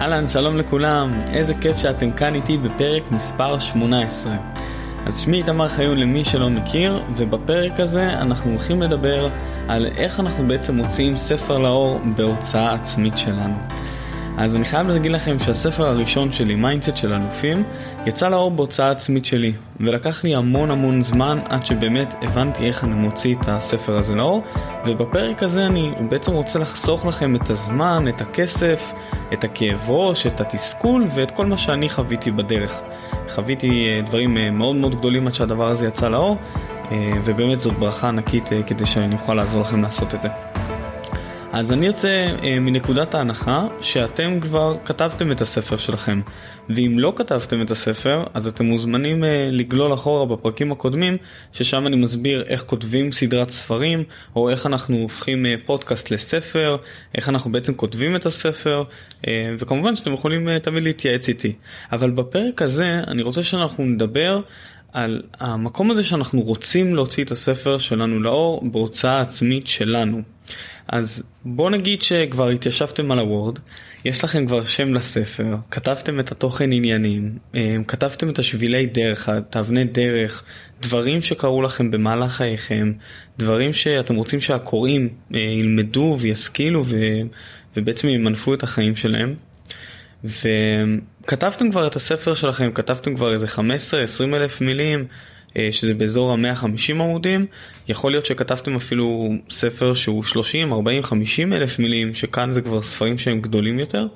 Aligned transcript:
אהלן, 0.00 0.28
שלום 0.28 0.56
לכולם, 0.56 1.12
איזה 1.32 1.54
כיף 1.54 1.76
שאתם 1.76 2.12
כאן 2.12 2.34
איתי 2.34 2.56
בפרק 2.56 3.02
מספר 3.10 3.58
18. 3.58 4.36
אז 5.06 5.20
שמי 5.20 5.36
איתמר 5.36 5.68
חיון 5.68 5.98
למי 5.98 6.24
שלא 6.24 6.50
מכיר, 6.50 7.02
ובפרק 7.16 7.80
הזה 7.80 8.12
אנחנו 8.12 8.50
הולכים 8.50 8.82
לדבר 8.82 9.28
על 9.68 9.86
איך 9.96 10.20
אנחנו 10.20 10.48
בעצם 10.48 10.76
מוציאים 10.76 11.16
ספר 11.16 11.58
לאור 11.58 12.00
בהוצאה 12.16 12.74
עצמית 12.74 13.18
שלנו. 13.18 13.54
אז 14.38 14.56
אני 14.56 14.64
חייב 14.64 14.88
להגיד 14.88 15.12
לכם 15.12 15.38
שהספר 15.38 15.86
הראשון 15.86 16.32
שלי, 16.32 16.54
mindset 16.54 16.96
של 16.96 17.14
אלופים, 17.14 17.64
יצא 18.06 18.28
לאור 18.28 18.50
בהוצאה 18.50 18.90
עצמית 18.90 19.24
שלי, 19.24 19.52
ולקח 19.80 20.24
לי 20.24 20.34
המון 20.34 20.70
המון 20.70 21.00
זמן 21.00 21.38
עד 21.48 21.66
שבאמת 21.66 22.14
הבנתי 22.22 22.66
איך 22.66 22.84
אני 22.84 22.94
מוציא 22.94 23.34
את 23.34 23.48
הספר 23.48 23.98
הזה 23.98 24.14
לאור, 24.14 24.42
ובפרק 24.86 25.42
הזה 25.42 25.66
אני 25.66 25.92
בעצם 26.08 26.32
רוצה 26.32 26.58
לחסוך 26.58 27.06
לכם 27.06 27.36
את 27.36 27.50
הזמן, 27.50 28.04
את 28.08 28.20
הכסף, 28.20 28.92
את 29.32 29.44
הכאב 29.44 29.90
ראש, 29.90 30.26
את 30.26 30.40
התסכול 30.40 31.04
ואת 31.14 31.30
כל 31.30 31.46
מה 31.46 31.56
שאני 31.56 31.90
חוויתי 31.90 32.30
בדרך. 32.30 32.80
חוויתי 33.28 33.88
אה, 33.88 34.02
דברים 34.02 34.36
אה, 34.36 34.50
מאוד 34.50 34.76
מאוד 34.76 34.94
גדולים 34.94 35.26
עד 35.26 35.34
שהדבר 35.34 35.68
הזה 35.68 35.86
יצא 35.86 36.08
לאור, 36.08 36.36
אה, 36.92 37.12
ובאמת 37.24 37.60
זאת 37.60 37.78
ברכה 37.78 38.08
ענקית 38.08 38.50
כדי 38.66 38.86
שאני 38.86 39.14
אוכל 39.14 39.34
לעזור 39.34 39.60
לכם 39.60 39.82
לעשות 39.82 40.14
את 40.14 40.22
זה. 40.22 40.28
אז 41.58 41.72
אני 41.72 41.86
יוצא 41.86 42.08
אה, 42.42 42.60
מנקודת 42.60 43.14
ההנחה 43.14 43.66
שאתם 43.80 44.40
כבר 44.40 44.76
כתבתם 44.84 45.32
את 45.32 45.40
הספר 45.40 45.76
שלכם, 45.76 46.20
ואם 46.68 46.98
לא 46.98 47.12
כתבתם 47.16 47.62
את 47.62 47.70
הספר, 47.70 48.24
אז 48.34 48.46
אתם 48.46 48.64
מוזמנים 48.64 49.24
אה, 49.24 49.48
לגלול 49.52 49.94
אחורה 49.94 50.26
בפרקים 50.26 50.72
הקודמים, 50.72 51.16
ששם 51.52 51.86
אני 51.86 51.96
מסביר 51.96 52.44
איך 52.46 52.62
כותבים 52.62 53.12
סדרת 53.12 53.50
ספרים, 53.50 54.04
או 54.36 54.50
איך 54.50 54.66
אנחנו 54.66 54.96
הופכים 54.96 55.46
אה, 55.46 55.54
פודקאסט 55.66 56.10
לספר, 56.10 56.76
איך 57.14 57.28
אנחנו 57.28 57.52
בעצם 57.52 57.74
כותבים 57.74 58.16
את 58.16 58.26
הספר, 58.26 58.82
אה, 59.26 59.54
וכמובן 59.58 59.96
שאתם 59.96 60.12
יכולים 60.12 60.48
אה, 60.48 60.58
תמיד 60.58 60.82
להתייעץ 60.82 61.28
איתי. 61.28 61.52
אבל 61.92 62.10
בפרק 62.10 62.62
הזה 62.62 63.00
אני 63.06 63.22
רוצה 63.22 63.42
שאנחנו 63.42 63.84
נדבר 63.84 64.40
על 64.92 65.22
המקום 65.40 65.90
הזה 65.90 66.02
שאנחנו 66.02 66.40
רוצים 66.40 66.94
להוציא 66.94 67.24
את 67.24 67.30
הספר 67.30 67.78
שלנו 67.78 68.20
לאור 68.20 68.70
בהוצאה 68.70 69.20
עצמית 69.20 69.66
שלנו. 69.66 70.22
אז 70.88 71.22
בוא 71.44 71.70
נגיד 71.70 72.02
שכבר 72.02 72.48
התיישבתם 72.48 73.10
על 73.12 73.18
הוורד, 73.18 73.58
יש 74.04 74.24
לכם 74.24 74.46
כבר 74.46 74.64
שם 74.64 74.94
לספר, 74.94 75.56
כתבתם 75.70 76.20
את 76.20 76.32
התוכן 76.32 76.72
עניינים, 76.72 77.38
אה, 77.54 77.76
כתבתם 77.88 78.30
את 78.30 78.38
השבילי 78.38 78.86
דרך, 78.86 79.28
את 79.28 79.56
האבני 79.56 79.84
דרך, 79.84 80.44
דברים 80.80 81.22
שקרו 81.22 81.62
לכם 81.62 81.90
במהלך 81.90 82.32
חייכם, 82.32 82.92
דברים 83.38 83.72
שאתם 83.72 84.14
רוצים 84.14 84.40
שהקוראים 84.40 85.08
אה, 85.34 85.40
ילמדו 85.40 86.16
וישכילו 86.20 86.84
ו... 86.86 86.96
ובעצם 87.76 88.08
ימנפו 88.08 88.54
את 88.54 88.62
החיים 88.62 88.96
שלהם. 88.96 89.34
וכתבתם 90.24 91.70
כבר 91.70 91.86
את 91.86 91.96
הספר 91.96 92.34
שלכם, 92.34 92.70
כתבתם 92.72 93.14
כבר 93.16 93.32
איזה 93.32 93.46
15-20 93.46 93.60
אלף 94.34 94.60
מילים, 94.60 95.06
שזה 95.70 95.94
באזור 95.94 96.32
ה-150 96.32 96.92
עמודים, 96.92 97.46
יכול 97.88 98.10
להיות 98.10 98.26
שכתבתם 98.26 98.74
אפילו 98.74 99.32
ספר 99.50 99.94
שהוא 99.94 100.22
30, 100.22 100.72
40, 100.72 101.02
50 101.02 101.52
אלף 101.52 101.78
מילים, 101.78 102.14
שכאן 102.14 102.52
זה 102.52 102.62
כבר 102.62 102.82
ספרים 102.82 103.18
שהם 103.18 103.40
גדולים 103.40 103.78
יותר. 103.78 104.06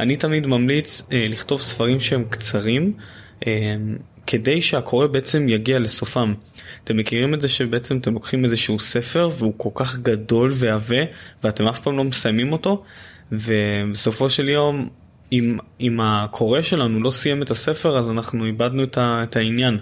אני 0.00 0.16
תמיד 0.16 0.46
ממליץ 0.46 1.08
אה, 1.12 1.26
לכתוב 1.28 1.60
ספרים 1.60 2.00
שהם 2.00 2.24
קצרים. 2.30 2.92
אה, 3.46 3.74
כדי 4.26 4.62
שהקורא 4.62 5.06
בעצם 5.06 5.48
יגיע 5.48 5.78
לסופם. 5.78 6.34
אתם 6.84 6.96
מכירים 6.96 7.34
את 7.34 7.40
זה 7.40 7.48
שבעצם 7.48 7.98
אתם 7.98 8.14
לוקחים 8.14 8.44
איזשהו 8.44 8.78
ספר 8.78 9.30
והוא 9.38 9.54
כל 9.56 9.68
כך 9.74 9.96
גדול 9.96 10.52
ועבה 10.54 11.04
ואתם 11.44 11.66
אף 11.66 11.80
פעם 11.80 11.96
לא 11.96 12.04
מסיימים 12.04 12.52
אותו 12.52 12.82
ובסופו 13.32 14.30
של 14.30 14.48
יום 14.48 14.88
אם, 15.32 15.58
אם 15.80 16.00
הקורא 16.00 16.62
שלנו 16.62 17.00
לא 17.00 17.10
סיים 17.10 17.42
את 17.42 17.50
הספר 17.50 17.98
אז 17.98 18.10
אנחנו 18.10 18.44
איבדנו 18.44 18.82
את, 18.82 18.98
ה, 18.98 19.20
את 19.22 19.36
העניין. 19.36 19.78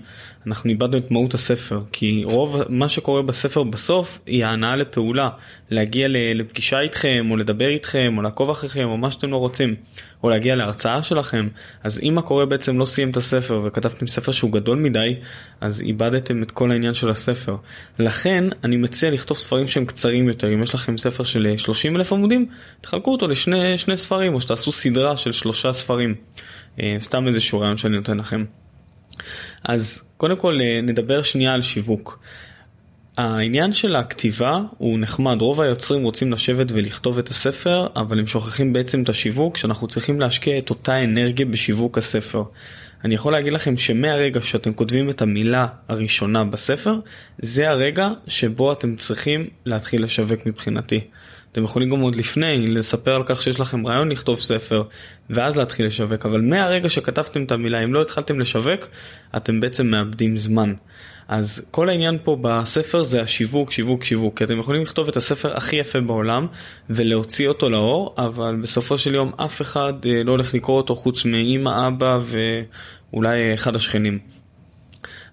אנחנו 0.49 0.71
איבדנו 0.71 0.99
את 0.99 1.11
מהות 1.11 1.35
הספר 1.35 1.81
כי 1.93 2.23
רוב 2.25 2.63
מה 2.69 2.89
שקורה 2.89 3.23
בספר 3.23 3.63
בסוף 3.63 4.19
היא 4.27 4.45
ההנאה 4.45 4.77
לפעולה. 4.77 5.31
להגיע 5.71 6.09
לפגישה 6.11 6.81
איתכם 6.81 7.27
או 7.31 7.37
לדבר 7.37 7.69
איתכם 7.69 8.15
או 8.17 8.23
לעקוב 8.23 8.51
אחריכם 8.51 8.89
או 8.89 8.97
מה 8.97 9.11
שאתם 9.11 9.31
לא 9.31 9.37
רוצים 9.37 9.75
או 10.23 10.31
להגיע 10.31 10.57
להרצאה 10.57 11.03
שלכם. 11.03 11.49
אז 11.85 12.01
אם 12.03 12.19
הקורא 12.19 12.45
בעצם 12.45 12.79
לא 12.79 12.85
סיים 12.85 13.11
את 13.11 13.17
הספר 13.17 13.63
וכתבתם 13.65 14.07
ספר 14.07 14.33
שהוא 14.33 14.53
גדול 14.53 14.79
מדי 14.79 15.15
אז 15.61 15.81
איבדתם 15.81 16.43
את 16.43 16.51
כל 16.51 16.71
העניין 16.71 16.95
של 16.95 17.11
הספר. 17.11 17.57
לכן 17.99 18.45
אני 18.65 18.77
מציע 18.77 19.11
לכתוב 19.11 19.37
ספרים 19.37 19.69
שהם 19.69 19.85
קצרים 19.85 20.29
יותר. 20.29 20.55
אם 20.55 20.63
יש 20.63 20.75
לכם 20.75 20.99
ספר 20.99 21.25
של 21.25 21.55
30 21.57 21.97
אלף 21.97 22.13
עמודים 22.13 22.47
תחלקו 22.81 23.13
אותו 23.13 23.29
לשני 23.29 23.79
שני 23.79 23.97
ספרים 23.97 24.35
או 24.35 24.41
שתעשו 24.41 24.73
סדרה 24.73 25.17
של 25.17 25.33
שלושה 25.33 25.73
ספרים. 25.73 26.15
אה, 26.83 26.97
סתם 27.01 27.27
איזשהו 27.27 27.61
רעיון 27.61 27.77
שאני 27.77 27.97
נותן 27.97 28.19
לכם. 28.19 28.45
אז 29.65 30.03
קודם 30.17 30.37
כל 30.37 30.59
אה, 30.61 30.81
נדבר 30.83 31.23
שנייה 31.23 31.55
על 31.55 31.63
שיווק. 31.63 32.21
העניין 33.17 33.73
של 33.73 33.97
הכתיבה 33.97 34.61
הוא 34.79 34.99
נחמד, 34.99 35.41
רוב 35.41 35.61
היוצרים 35.61 36.03
רוצים 36.03 36.33
לשבת 36.33 36.67
ולכתוב 36.73 37.19
את 37.19 37.29
הספר, 37.29 37.87
אבל 37.97 38.19
הם 38.19 38.27
שוכחים 38.27 38.73
בעצם 38.73 39.03
את 39.03 39.09
השיווק, 39.09 39.57
שאנחנו 39.57 39.89
צריכים 39.89 40.21
להשקיע 40.21 40.59
את 40.59 40.71
אותה 40.71 41.05
אנרגיה 41.05 41.47
בשיווק 41.47 41.99
הספר. 41.99 42.43
אני 43.05 43.15
יכול 43.15 43.33
להגיד 43.33 43.53
לכם 43.53 43.77
שמהרגע 43.77 44.43
שאתם 44.43 44.73
כותבים 44.73 45.11
את 45.11 45.23
המילה 45.23 45.67
הראשונה 45.89 46.45
בספר, 46.45 46.95
זה 47.39 47.69
הרגע 47.69 48.09
שבו 48.27 48.73
אתם 48.73 48.97
צריכים 48.97 49.49
להתחיל 49.65 50.03
לשווק 50.03 50.47
מבחינתי. 50.47 51.01
אתם 51.53 51.65
יכולים 51.65 51.91
גם 51.91 52.01
עוד 52.01 52.15
לפני 52.15 52.67
לספר 52.67 53.15
על 53.15 53.23
כך 53.27 53.43
שיש 53.43 53.61
לכם 53.61 53.87
רעיון 53.87 54.09
לכתוב 54.09 54.41
ספר 54.41 54.83
ואז 55.31 55.57
להתחיל 55.57 55.87
לשווק 55.87 56.27
אבל 56.27 56.41
מהרגע 56.41 56.89
שכתבתם 56.89 57.43
את 57.43 57.53
המילה 57.53 57.85
אם 57.85 57.95
לא 57.95 58.03
התחלתם 58.03 58.41
לשווק 58.41 58.87
אתם 59.37 59.61
בעצם 59.61 59.87
מאבדים 59.87 60.37
זמן. 60.37 60.75
אז 61.29 61.67
כל 61.71 61.89
העניין 61.89 62.19
פה 62.25 62.37
בספר 62.43 63.03
זה 63.03 63.21
השיווק, 63.21 63.71
שיווק, 63.71 64.05
שיווק, 64.05 64.39
כי 64.39 64.45
אתם 64.45 64.59
יכולים 64.59 64.83
לכתוב 64.83 65.09
את 65.09 65.17
הספר 65.17 65.57
הכי 65.57 65.77
יפה 65.77 66.01
בעולם 66.01 66.47
ולהוציא 66.91 67.49
אותו 67.49 67.69
לאור, 67.69 68.15
אבל 68.19 68.57
בסופו 68.63 68.99
של 68.99 69.15
יום 69.15 69.33
אף 69.37 69.61
אחד 69.61 69.93
אה, 70.07 70.23
לא 70.25 70.33
הולך 70.33 70.55
לקרוא 70.55 70.77
אותו 70.77 70.95
חוץ 70.95 71.25
מאמא, 71.25 71.89
אבא 71.89 72.19
ואולי 73.13 73.55
אחד 73.55 73.77
השכנים. 73.77 74.38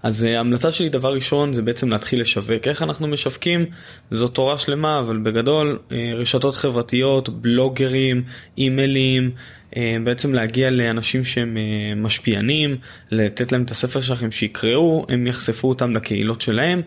אז 0.06 0.24
אה, 0.24 0.38
ההמלצה 0.38 0.72
שלי 0.72 0.90
דבר 0.90 1.14
ראשון 1.14 1.54
זה 1.54 1.62
בעצם 1.62 1.90
להתחיל 1.90 2.22
לשווק. 2.22 2.68
איך 2.68 2.82
אנחנו 2.82 3.08
משווקים? 3.08 3.66
זו 4.12 4.28
תורה 4.28 4.58
שלמה, 4.58 5.00
אבל 5.00 5.18
בגדול 5.18 5.80
אה, 5.92 6.12
רשתות 6.16 6.56
חברתיות, 6.56 7.30
בלוגרים, 7.30 8.24
אימיילים, 8.58 9.32
אה, 9.78 9.98
בעצם 10.04 10.34
להגיע 10.34 10.70
לאנשים 10.70 11.24
שהם 11.24 11.58
משפיענים, 11.96 12.78
לתת 13.12 13.52
להם 13.52 13.64
את 13.64 13.72
הספר 13.72 14.02
שלכם 14.02 14.32
שיקראו, 14.32 15.06
הם 15.10 15.28
יחשפו 15.28 15.70
אותם 15.70 15.96
לקהילות 15.96 16.42
שלהם. 16.42 16.82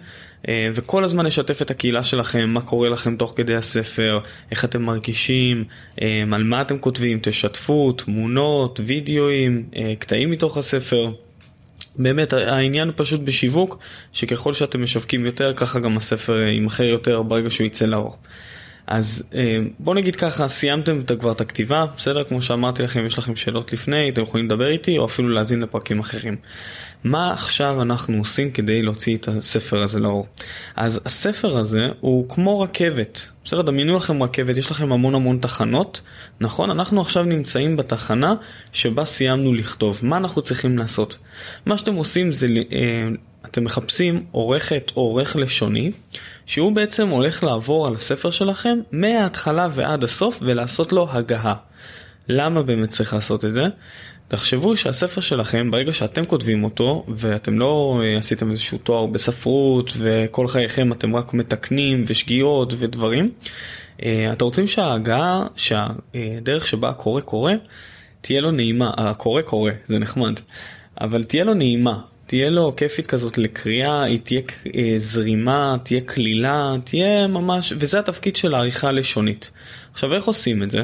וכל 0.74 1.04
הזמן 1.04 1.26
לשתף 1.26 1.62
את 1.62 1.70
הקהילה 1.70 2.02
שלכם, 2.02 2.48
מה 2.48 2.60
קורה 2.60 2.88
לכם 2.88 3.16
תוך 3.16 3.32
כדי 3.36 3.54
הספר, 3.54 4.18
איך 4.50 4.64
אתם 4.64 4.82
מרגישים, 4.82 5.64
על 6.32 6.42
מה 6.44 6.60
אתם 6.60 6.78
כותבים, 6.78 7.18
תשתפו, 7.22 7.92
תמונות, 7.92 8.80
וידאוים, 8.86 9.64
קטעים 9.98 10.30
מתוך 10.30 10.56
הספר. 10.56 11.10
באמת 11.98 12.32
העניין 12.32 12.90
פשוט 12.96 13.20
בשיווק 13.20 13.78
שככל 14.12 14.54
שאתם 14.54 14.82
משווקים 14.82 15.26
יותר 15.26 15.54
ככה 15.54 15.80
גם 15.80 15.96
הספר 15.96 16.40
יימכר 16.40 16.84
יותר 16.84 17.22
ברגע 17.22 17.50
שהוא 17.50 17.66
יצא 17.66 17.86
לאור. 17.86 18.16
אז 18.88 19.22
אה, 19.34 19.58
בוא 19.78 19.94
נגיד 19.94 20.16
ככה 20.16 20.48
סיימתם 20.48 20.98
כבר 21.18 21.32
את 21.32 21.40
הכתיבה 21.40 21.86
בסדר 21.96 22.24
כמו 22.24 22.42
שאמרתי 22.42 22.82
לכם 22.82 23.06
יש 23.06 23.18
לכם 23.18 23.36
שאלות 23.36 23.72
לפני 23.72 24.08
אתם 24.08 24.22
יכולים 24.22 24.46
לדבר 24.46 24.68
איתי 24.68 24.98
או 24.98 25.04
אפילו 25.04 25.28
להאזין 25.28 25.60
לפרקים 25.60 26.00
אחרים. 26.00 26.36
מה 27.04 27.32
עכשיו 27.32 27.82
אנחנו 27.82 28.18
עושים 28.18 28.50
כדי 28.50 28.82
להוציא 28.82 29.16
את 29.16 29.28
הספר 29.28 29.82
הזה 29.82 29.98
לאור? 29.98 30.26
אז 30.76 31.00
הספר 31.04 31.58
הזה 31.58 31.88
הוא 32.00 32.28
כמו 32.28 32.60
רכבת, 32.60 33.28
בסדר? 33.44 33.62
דמיינו 33.62 33.96
לכם 33.96 34.22
רכבת, 34.22 34.56
יש 34.56 34.70
לכם 34.70 34.92
המון 34.92 35.14
המון 35.14 35.38
תחנות, 35.38 36.00
נכון? 36.40 36.70
אנחנו 36.70 37.00
עכשיו 37.00 37.24
נמצאים 37.24 37.76
בתחנה 37.76 38.34
שבה 38.72 39.04
סיימנו 39.04 39.54
לכתוב. 39.54 40.00
מה 40.02 40.16
אנחנו 40.16 40.42
צריכים 40.42 40.78
לעשות? 40.78 41.18
מה 41.66 41.78
שאתם 41.78 41.94
עושים 41.94 42.32
זה, 42.32 42.46
אה, 42.72 43.08
אתם 43.50 43.64
מחפשים 43.64 44.24
עורכת 44.30 44.92
או 44.96 45.02
עורך 45.02 45.36
לשוני, 45.36 45.90
שהוא 46.46 46.72
בעצם 46.72 47.08
הולך 47.08 47.44
לעבור 47.44 47.86
על 47.86 47.94
הספר 47.94 48.30
שלכם 48.30 48.78
מההתחלה 48.92 49.68
ועד 49.74 50.04
הסוף 50.04 50.38
ולעשות 50.42 50.92
לו 50.92 51.08
הגהה. 51.10 51.54
למה 52.28 52.62
באמת 52.62 52.88
צריך 52.88 53.14
לעשות 53.14 53.44
את 53.44 53.52
זה? 53.52 53.62
תחשבו 54.28 54.76
שהספר 54.76 55.20
שלכם, 55.20 55.70
ברגע 55.70 55.92
שאתם 55.92 56.24
כותבים 56.24 56.64
אותו, 56.64 57.04
ואתם 57.08 57.58
לא 57.58 58.00
אה, 58.04 58.18
עשיתם 58.18 58.50
איזשהו 58.50 58.78
תואר 58.78 59.06
בספרות, 59.06 59.92
וכל 59.96 60.48
חייכם 60.48 60.92
אתם 60.92 61.16
רק 61.16 61.34
מתקנים 61.34 62.04
ושגיאות 62.06 62.72
ודברים, 62.78 63.30
אה, 64.02 64.32
אתם 64.32 64.44
רוצים 64.44 64.66
שההגעה, 64.66 65.46
שהדרך 65.56 66.66
שבה 66.66 66.88
הקורא 66.88 67.20
קורא, 67.20 67.52
תהיה 68.20 68.40
לו 68.40 68.50
נעימה, 68.50 68.90
הקורא 68.96 69.42
קורא, 69.42 69.72
זה 69.86 69.98
נחמד, 69.98 70.40
אבל 71.00 71.24
תהיה 71.24 71.44
לו 71.44 71.54
נעימה, 71.54 72.00
תהיה 72.28 72.50
לו 72.50 72.76
כיפית 72.76 73.06
כזאת 73.06 73.38
לקריאה, 73.38 74.02
היא 74.02 74.18
תהיה 74.22 74.40
אה, 74.76 74.94
זרימה, 74.98 75.76
תהיה 75.82 76.00
קלילה, 76.00 76.74
תהיה 76.84 77.26
ממש, 77.26 77.72
וזה 77.76 77.98
התפקיד 77.98 78.36
של 78.36 78.54
העריכה 78.54 78.88
הלשונית. 78.88 79.50
עכשיו 79.92 80.14
איך 80.14 80.24
עושים 80.24 80.62
את 80.62 80.70
זה? 80.70 80.82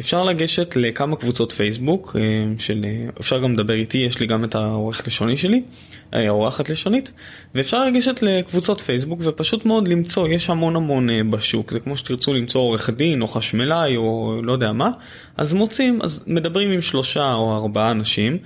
אפשר 0.00 0.24
לגשת 0.24 0.76
לכמה 0.76 1.16
קבוצות 1.16 1.52
פייסבוק, 1.52 2.16
אה, 2.18 2.22
של, 2.58 2.86
אפשר 3.20 3.38
גם 3.38 3.52
לדבר 3.52 3.74
איתי, 3.74 3.98
יש 3.98 4.20
לי 4.20 4.26
גם 4.26 4.44
את 4.44 4.54
העורך 4.54 5.06
לשוני 5.06 5.36
שלי, 5.36 5.62
האורחת 6.12 6.70
לשונית, 6.70 7.12
ואפשר 7.54 7.84
לגשת 7.84 8.22
לקבוצות 8.22 8.80
פייסבוק 8.80 9.20
ופשוט 9.22 9.64
מאוד 9.64 9.88
למצוא, 9.88 10.28
יש 10.28 10.50
המון 10.50 10.76
המון 10.76 11.30
בשוק, 11.30 11.72
זה 11.72 11.80
כמו 11.80 11.96
שתרצו 11.96 12.34
למצוא 12.34 12.60
עורך 12.60 12.90
דין 12.90 13.22
או 13.22 13.26
חשמלאי 13.26 13.96
או 13.96 14.40
לא 14.42 14.52
יודע 14.52 14.72
מה, 14.72 14.90
אז 15.36 15.52
מוצאים, 15.52 16.02
אז 16.02 16.24
מדברים 16.26 16.70
עם 16.70 16.80
שלושה 16.80 17.34
או 17.34 17.56
ארבעה 17.56 17.90
אנשים, 17.90 18.38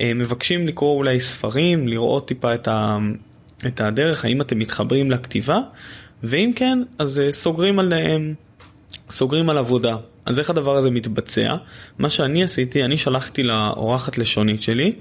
מבקשים 0.00 0.66
לקרוא 0.66 0.96
אולי 0.96 1.20
ספרים, 1.20 1.88
לראות 1.88 2.28
טיפה 2.28 2.54
את, 2.54 2.68
ה, 2.68 2.98
את 3.66 3.80
הדרך, 3.80 4.24
האם 4.24 4.40
אתם 4.40 4.58
מתחברים 4.58 5.10
לכתיבה, 5.10 5.60
ואם 6.22 6.50
כן, 6.56 6.82
אז 6.98 7.22
סוגרים 7.30 7.78
על... 7.78 7.92
סוגרים 9.10 9.50
על 9.50 9.58
עבודה. 9.58 9.96
אז 10.24 10.38
איך 10.38 10.50
הדבר 10.50 10.76
הזה 10.76 10.90
מתבצע? 10.90 11.56
מה 11.98 12.10
שאני 12.10 12.44
עשיתי, 12.44 12.84
אני 12.84 12.98
שלחתי 12.98 13.42
לאורחת 13.42 14.18
לשונית 14.18 14.62
שלי, 14.62 14.92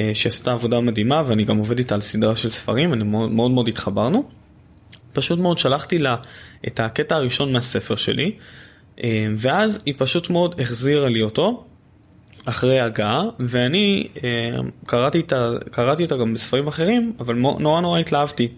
אה, 0.00 0.10
שעשתה 0.14 0.52
עבודה 0.52 0.80
מדהימה 0.80 1.22
ואני 1.26 1.44
גם 1.44 1.56
עובד 1.56 1.78
איתה 1.78 1.94
על 1.94 2.00
סדרה 2.00 2.36
של 2.36 2.50
ספרים, 2.50 2.92
אני 2.92 3.04
מאוד 3.04 3.30
מאוד, 3.30 3.50
מאוד 3.50 3.68
התחברנו. 3.68 4.28
פשוט 5.12 5.38
מאוד 5.38 5.58
שלחתי 5.58 5.98
לה 5.98 6.16
את 6.66 6.80
הקטע 6.80 7.16
הראשון 7.16 7.52
מהספר 7.52 7.96
שלי, 7.96 8.30
אה, 9.04 9.26
ואז 9.36 9.78
היא 9.86 9.94
פשוט 9.98 10.30
מאוד 10.30 10.60
החזירה 10.60 11.08
לי 11.08 11.22
אותו 11.22 11.64
אחרי 12.44 12.80
הגעה, 12.80 13.24
ואני 13.38 14.08
אה, 14.24 14.58
קראתי, 14.86 15.22
קראתי 15.70 16.02
אותה 16.02 16.16
גם 16.16 16.34
בספרים 16.34 16.66
אחרים, 16.66 17.12
אבל 17.20 17.34
נורא 17.34 17.80
נורא 17.80 17.98
התלהבתי. 17.98 18.48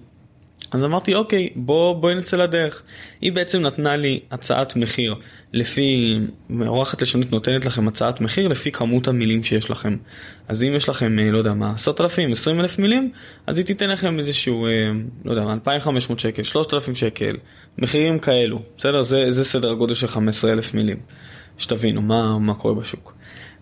אז 0.73 0.85
אמרתי 0.85 1.15
אוקיי 1.15 1.49
בוא 1.57 1.95
בואי 2.01 2.15
נצא 2.15 2.37
לדרך. 2.37 2.83
היא 3.21 3.33
בעצם 3.33 3.61
נתנה 3.63 3.97
לי 3.97 4.21
הצעת 4.31 4.77
מחיר 4.77 5.15
לפי, 5.53 6.19
אורחת 6.67 7.03
לשונית 7.03 7.33
נותנת 7.33 7.65
לכם 7.65 7.89
הצעת 7.89 8.21
מחיר 8.21 8.49
לפי 8.49 8.73
כמות 8.73 9.09
המילים 9.09 9.43
שיש 9.43 9.71
לכם. 9.71 9.97
אז 10.49 10.63
אם 10.63 10.73
יש 10.77 10.89
לכם 10.89 11.19
אה, 11.19 11.31
לא 11.31 11.39
יודע 11.39 11.53
מה 11.53 11.73
עשרת 11.73 12.01
אלפים, 12.01 12.33
עשרים 12.33 12.61
אלף 12.61 12.79
מילים, 12.79 13.13
אז 13.47 13.59
היא 13.59 13.67
תיתן 13.67 13.91
לכם 13.91 14.19
איזשהו 14.19 14.67
אה, 14.67 14.71
לא 15.25 15.31
יודע 15.31 15.45
מה 15.45 15.53
2,500 15.53 16.19
שקל, 16.19 16.43
3,000 16.43 16.95
שקל, 16.95 17.37
מחירים 17.79 18.19
כאלו, 18.19 18.63
בסדר? 18.77 19.03
זה, 19.03 19.31
זה 19.31 19.45
סדר 19.45 19.71
הגודל 19.71 19.95
של 19.95 20.07
15 20.07 20.53
אלף 20.53 20.75
מילים. 20.75 20.97
שתבינו 21.61 22.03
מה, 22.03 22.39
מה 22.39 22.55
קורה 22.55 22.75
בשוק. 22.75 23.15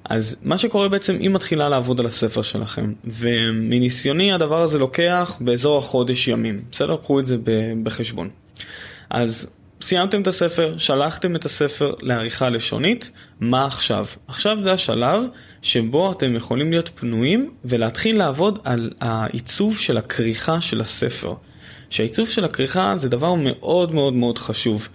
אז 0.09 0.37
מה 0.43 0.59
שקורה 0.59 0.89
בעצם, 0.89 1.17
היא 1.21 1.31
מתחילה 1.31 1.69
לעבוד 1.69 2.01
על 2.01 2.07
הספר 2.07 2.43
שלכם, 2.43 2.93
ומניסיוני 3.05 4.33
הדבר 4.33 4.63
הזה 4.63 4.79
לוקח 4.79 5.37
באזור 5.41 5.79
החודש 5.79 6.29
ימים, 6.29 6.63
בסדר? 6.71 6.97
קחו 6.97 7.21
את 7.21 7.27
זה 7.27 7.37
בחשבון. 7.83 8.31
אז 9.11 9.55
סיימתם 9.81 10.23
את 10.23 10.27
הספר, 10.27 10.79
שלחתם 10.79 11.37
את 11.37 11.45
הספר 11.45 11.95
לעריכה 12.03 12.51
לשונית, 12.51 13.11
מה 13.41 13.67
עכשיו? 13.67 14.07
עכשיו 14.29 14.61
זה 14.61 14.73
השלב 14.73 15.25
שבו 15.63 16.13
אתם 16.13 16.35
יכולים 16.35 16.71
להיות 16.71 16.91
פנויים 16.95 17.51
ולהתחיל 17.65 18.19
לעבוד 18.19 18.59
על 18.65 18.91
העיצוב 19.01 19.79
של 19.79 19.97
הכריכה 19.97 20.61
של 20.61 20.81
הספר. 20.81 21.35
שהעיצוב 21.91 22.29
של 22.29 22.45
הכריכה 22.45 22.93
זה 22.97 23.09
דבר 23.09 23.35
מאוד 23.35 23.95
מאוד 23.95 24.13
מאוד 24.13 24.39
חשוב. 24.39 24.89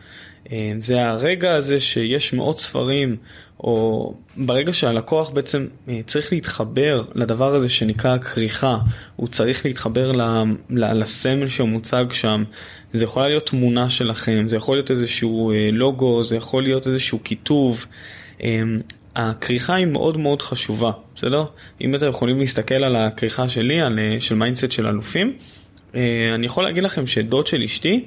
אה, 0.51 0.74
זה 0.78 1.06
הרגע 1.06 1.56
הזה 1.56 1.80
שיש 1.80 2.34
מאות 2.34 2.60
ספרים, 2.60 3.16
או 3.60 4.13
ברגע 4.38 4.74
שהלקוח 4.74 5.30
בעצם 5.30 5.68
אה, 5.90 6.00
צריך 6.06 6.34
להתחבר 6.34 7.04
לדבר 7.16 7.56
הזה 7.56 7.69
שנקרא 7.69 8.18
כריכה, 8.18 8.78
הוא 9.16 9.28
צריך 9.28 9.66
להתחבר 9.66 10.12
לסמל 10.69 11.48
שמוצג 11.48 12.06
שם, 12.12 12.44
זה 12.94 13.04
יכולה 13.04 13.28
להיות 13.28 13.48
תמונה 13.48 13.90
שלכם, 13.90 14.44
זה 14.48 14.56
יכול 14.56 14.75
להיות 14.75 14.92
איזשהו 14.92 15.51
אה, 15.51 15.69
לוגו, 15.72 16.24
זה 16.24 16.36
יכול 16.36 16.63
להיות 16.63 16.88
איזשהו 16.88 17.19
כיתוב. 17.24 17.86
הכריכה 19.16 19.75
היא 19.75 19.86
מאוד 19.86 20.18
מאוד 20.18 20.42
חשובה, 20.42 20.92
בסדר? 21.16 21.45
אם 21.81 21.95
אתם 21.95 22.10
יכולים 22.10 22.40
להסתכל 22.40 22.84
על 22.84 22.95
הכריכה 22.95 23.50
שלי, 23.50 23.81
על, 23.81 24.00
של 24.19 24.36
mindset 24.35 24.71
של 24.72 24.88
אלופים, 24.88 25.38
אני 26.36 26.45
יכול 26.45 26.63
להגיד 26.63 26.84
לכם 26.84 27.07
שדוד 27.07 27.48
של 27.48 27.63
אשתי, 27.63 28.06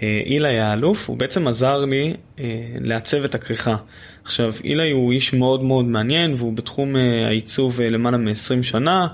אילי 0.00 0.58
האלוף, 0.58 1.08
הוא 1.08 1.16
בעצם 1.16 1.48
עזר 1.48 1.84
לי 1.84 2.14
אה, 2.38 2.44
לעצב 2.80 3.24
את 3.24 3.34
הכריכה. 3.34 3.76
עכשיו, 4.24 4.52
אילי 4.64 4.90
הוא 4.90 5.12
איש 5.12 5.34
מאוד 5.34 5.62
מאוד 5.62 5.84
מעניין 5.84 6.34
והוא 6.36 6.52
בתחום 6.52 6.96
אה, 6.96 7.26
העיצוב 7.26 7.80
למעלה 7.80 8.16
מ-20 8.16 8.62
שנה. 8.62 9.06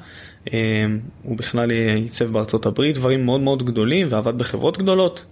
הוא 1.23 1.37
בכלל 1.37 1.71
עיצב 1.71 2.25
בארצות 2.25 2.67
הברית 2.67 2.95
דברים 2.95 3.25
מאוד 3.25 3.41
מאוד 3.41 3.63
גדולים 3.63 4.07
ועבד 4.11 4.39
בחברות 4.39 4.79
גדולות. 4.79 5.25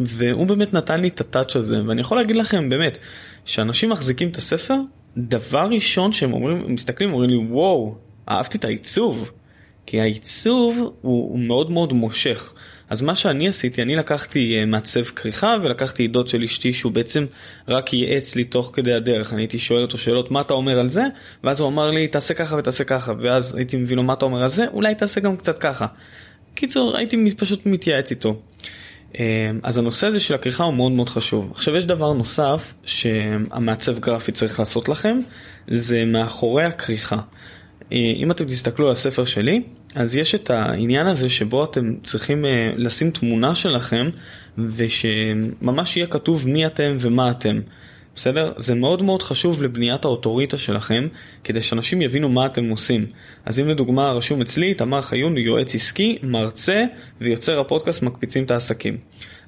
והוא 0.00 0.46
באמת 0.46 0.74
נתן 0.74 1.00
לי 1.00 1.08
את 1.08 1.20
ה 1.20 1.26
touch 1.26 1.56
הזה, 1.56 1.76
ואני 1.86 2.00
יכול 2.00 2.16
להגיד 2.18 2.36
לכם 2.36 2.68
באמת, 2.68 2.98
שאנשים 3.44 3.90
מחזיקים 3.90 4.28
את 4.28 4.36
הספר, 4.36 4.74
דבר 5.16 5.68
ראשון 5.70 6.12
שהם 6.12 6.32
אומרים, 6.32 6.64
מסתכלים, 6.68 7.12
אומרים 7.12 7.30
לי, 7.30 7.36
וואו, 7.36 7.94
אהבתי 8.28 8.58
את 8.58 8.64
העיצוב. 8.64 9.30
כי 9.86 10.00
העיצוב 10.00 10.76
הוא, 10.78 10.92
הוא 11.30 11.38
מאוד 11.38 11.70
מאוד 11.70 11.92
מושך. 11.92 12.52
אז 12.90 13.02
מה 13.02 13.14
שאני 13.16 13.48
עשיתי, 13.48 13.82
אני 13.82 13.94
לקחתי 13.94 14.62
uh, 14.62 14.66
מעצב 14.66 15.04
כריכה 15.04 15.56
ולקחתי 15.62 16.04
עדות 16.04 16.28
של 16.28 16.42
אשתי 16.42 16.72
שהוא 16.72 16.92
בעצם 16.92 17.26
רק 17.68 17.92
ייעץ 17.92 18.34
לי 18.34 18.44
תוך 18.44 18.70
כדי 18.72 18.92
הדרך. 18.92 19.32
אני 19.32 19.42
הייתי 19.42 19.58
שואל 19.58 19.82
אותו 19.82 19.98
שאלות 19.98 20.30
מה 20.30 20.40
אתה 20.40 20.54
אומר 20.54 20.78
על 20.78 20.88
זה, 20.88 21.04
ואז 21.44 21.60
הוא 21.60 21.68
אמר 21.68 21.90
לי 21.90 22.08
תעשה 22.08 22.34
ככה 22.34 22.56
ותעשה 22.56 22.84
ככה, 22.84 23.12
ואז 23.20 23.54
הייתי 23.54 23.76
מבין 23.76 23.96
לו 23.96 24.02
מה 24.02 24.12
אתה 24.12 24.24
אומר 24.24 24.42
על 24.42 24.48
זה, 24.48 24.64
אולי 24.72 24.94
תעשה 24.94 25.20
גם 25.20 25.36
קצת 25.36 25.58
ככה. 25.58 25.86
קיצור, 26.54 26.96
הייתי 26.96 27.34
פשוט 27.36 27.66
מתייעץ 27.66 28.10
איתו. 28.10 28.40
Uh, 29.12 29.16
אז 29.62 29.78
הנושא 29.78 30.06
הזה 30.06 30.20
של 30.20 30.34
הכריכה 30.34 30.64
הוא 30.64 30.74
מאוד 30.74 30.92
מאוד 30.92 31.08
חשוב. 31.08 31.50
עכשיו 31.54 31.76
יש 31.76 31.84
דבר 31.84 32.12
נוסף 32.12 32.72
שהמעצב 32.84 33.98
גרפי 33.98 34.32
צריך 34.32 34.58
לעשות 34.58 34.88
לכם, 34.88 35.20
זה 35.68 36.04
מאחורי 36.04 36.64
הכריכה. 36.64 37.16
Uh, 37.16 37.94
אם 37.94 38.30
אתם 38.30 38.44
תסתכלו 38.44 38.86
על 38.86 38.92
הספר 38.92 39.24
שלי, 39.24 39.62
אז 39.96 40.16
יש 40.16 40.34
את 40.34 40.50
העניין 40.50 41.06
הזה 41.06 41.28
שבו 41.28 41.64
אתם 41.64 41.94
צריכים 42.02 42.44
uh, 42.44 42.48
לשים 42.76 43.10
תמונה 43.10 43.54
שלכם 43.54 44.10
ושממש 44.58 45.96
יהיה 45.96 46.06
כתוב 46.06 46.48
מי 46.48 46.66
אתם 46.66 46.96
ומה 46.98 47.30
אתם. 47.30 47.60
בסדר? 48.14 48.52
זה 48.56 48.74
מאוד 48.74 49.02
מאוד 49.02 49.22
חשוב 49.22 49.62
לבניית 49.62 50.04
האוטוריטה 50.04 50.58
שלכם, 50.58 51.08
כדי 51.44 51.62
שאנשים 51.62 52.02
יבינו 52.02 52.28
מה 52.28 52.46
אתם 52.46 52.70
עושים. 52.70 53.06
אז 53.44 53.60
אם 53.60 53.68
לדוגמה 53.68 54.12
רשום 54.12 54.40
אצלי, 54.40 54.74
תמר 54.74 55.00
חיון, 55.00 55.38
יועץ 55.38 55.74
עסקי, 55.74 56.18
מרצה 56.22 56.84
ויוצר 57.20 57.60
הפודקאסט 57.60 58.02
מקפיצים 58.02 58.44
את 58.44 58.50
העסקים. 58.50 58.96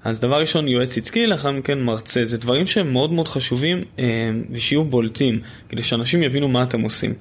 אז 0.05 0.21
דבר 0.21 0.41
ראשון 0.41 0.69
יועץ 0.69 0.99
עסקי, 0.99 1.27
לאחר 1.27 1.53
מכן 1.53 1.81
מרצה, 1.81 2.25
זה 2.25 2.39
דברים 2.39 2.67
שהם 2.67 2.93
מאוד 2.93 3.13
מאוד 3.13 3.29
חשובים 3.29 3.85
אה, 3.99 4.31
ושיהיו 4.51 4.85
בולטים, 4.85 5.41
כדי 5.69 5.83
שאנשים 5.83 6.23
יבינו 6.23 6.49
מה 6.49 6.63
אתם 6.63 6.81
עושים. 6.81 7.15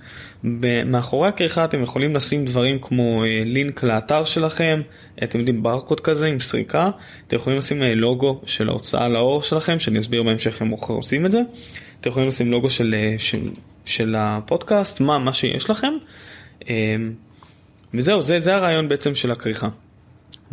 מאחורי 0.86 1.28
הכריכה 1.30 1.66
אתם 1.66 1.84
יכולים 1.84 2.16
לשים 2.16 2.46
דברים 2.46 2.80
כמו 2.82 3.24
אה, 3.24 3.42
לינק 3.46 3.84
לאתר 3.84 4.26
שלכם, 4.26 4.82
אתם 5.24 5.40
יודעים 5.40 5.64
ברקוד 5.64 6.00
כזה 6.00 6.26
עם 6.26 6.40
סריקה, 6.40 6.90
אתם 7.28 7.36
יכולים 7.36 7.60
לשים 7.60 7.84
אה, 7.84 7.96
לוגו 7.96 8.42
של 8.46 8.70
ההוצאה 8.70 9.10
לאור 9.10 9.42
שלכם, 9.44 9.80
שאני 9.80 10.00
אסביר 10.00 10.24
בהמשך 10.24 10.62
איך 10.62 10.84
עושים 10.90 11.26
את 11.26 11.32
זה, 11.32 11.42
אתם 12.02 12.10
יכולים 12.10 12.28
לשים 12.28 12.52
לוגו 12.52 12.70
של, 12.70 12.96
של, 13.18 13.40
של 13.86 14.16
הפודקאסט, 14.18 15.02
מה, 15.02 15.20
מה 15.20 15.34
שיש 15.34 15.70
לכם, 15.70 15.94
וזהו, 17.94 18.22
זה, 18.22 18.40
זה 18.40 18.56
הרעיון 18.56 18.90
בעצם 18.90 19.16
של 19.16 19.32
הכריכה. 19.32 19.70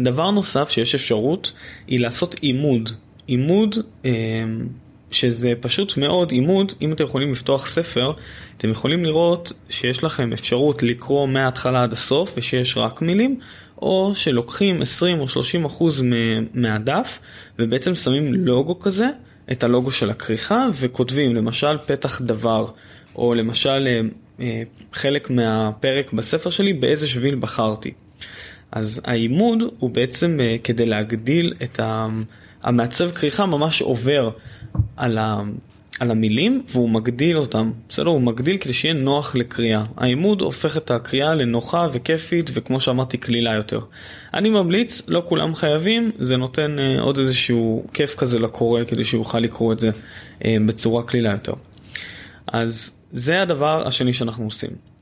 דבר 0.01 0.31
נוסף 0.31 0.69
שיש 0.69 0.95
אפשרות 0.95 1.53
היא 1.87 2.01
לעשות 2.01 2.35
עימוד. 2.41 2.91
עימוד 3.27 3.77
אה, 4.05 4.11
שזה 5.11 5.53
פשוט 5.61 5.97
מאוד 5.97 6.31
עימוד, 6.31 6.73
אם 6.83 6.93
אתם 6.93 7.05
יכולים 7.05 7.33
לפתוח 7.33 7.67
ספר, 7.67 8.13
אתם 8.57 8.71
יכולים 8.71 9.05
לראות 9.05 9.53
שיש 9.71 10.05
לכם 10.05 10.33
אפשרות 10.33 10.83
לקרוא 10.83 11.27
מההתחלה 11.29 11.83
עד 11.83 11.93
הסוף 11.93 12.35
ושיש 12.37 12.77
רק 12.77 13.03
מילים, 13.03 13.39
או 13.83 14.13
שלוקחים 14.15 14.83
20 14.83 15.21
או 15.21 15.29
30 15.29 15.65
אחוז 15.65 16.03
מהדף 16.55 17.19
ובעצם 17.59 17.95
שמים 17.95 18.35
לוגו 18.35 18.79
כזה, 18.79 19.07
את 19.53 19.65
הלוגו 19.65 19.91
של 19.91 20.11
הכריכה, 20.11 20.67
וכותבים 20.81 21.37
למשל 21.37 21.79
פתח 21.87 22.21
דבר, 22.23 22.67
או 23.17 23.35
למשל 23.35 23.87
אה, 23.87 24.01
אה, 24.41 24.63
חלק 24.93 25.31
מהפרק 25.31 26.13
בספר 26.13 26.51
שלי 26.51 26.73
באיזה 26.73 27.07
שביל 27.07 27.35
בחרתי. 27.35 27.93
אז 28.75 29.00
העימוד 29.04 29.62
הוא 29.78 29.90
בעצם 29.90 30.38
uh, 30.40 30.62
כדי 30.64 30.87
להגדיל 30.87 31.54
את 31.62 31.81
ה... 31.81 32.09
המעצב 32.62 33.11
כריכה 33.11 33.47
ממש 33.47 33.83
עובר 33.83 34.31
על, 34.97 35.19
ה... 35.19 35.40
על 36.00 36.11
המילים 36.11 36.62
והוא 36.69 36.90
מגדיל 36.90 37.38
אותם, 37.38 37.73
בסדר? 37.88 38.09
הוא 38.09 38.21
מגדיל 38.21 38.57
כדי 38.57 38.73
שיהיה 38.73 38.95
נוח 38.95 39.37
לקריאה. 39.37 39.85
העימוד 39.97 40.43
הופך 40.43 40.76
את 40.76 40.90
הקריאה 40.90 41.35
לנוחה 41.35 41.88
וכיפית 41.93 42.50
וכמו 42.54 42.81
שאמרתי 42.81 43.16
קלילה 43.16 43.54
יותר. 43.54 43.81
אני 44.35 44.50
ממליץ, 44.50 45.02
לא 45.09 45.23
כולם 45.28 45.54
חייבים, 45.54 46.11
זה 46.19 46.37
נותן 46.37 46.76
uh, 46.78 47.00
עוד 47.00 47.19
איזשהו 47.19 47.87
כיף 47.93 48.14
כזה 48.14 48.38
לקורא 48.38 48.85
כדי 48.85 49.04
שיוכל 49.04 49.38
לקרוא 49.38 49.73
את 49.73 49.81
זה 49.81 49.90
uh, 49.90 50.45
בצורה 50.66 51.02
קלילה 51.02 51.31
יותר. 51.31 51.54
אז 52.47 52.97
זה 53.11 53.43
הדבר 53.43 53.87
השני 53.87 54.12
שאנחנו 54.12 54.45
עושים. 54.45 54.94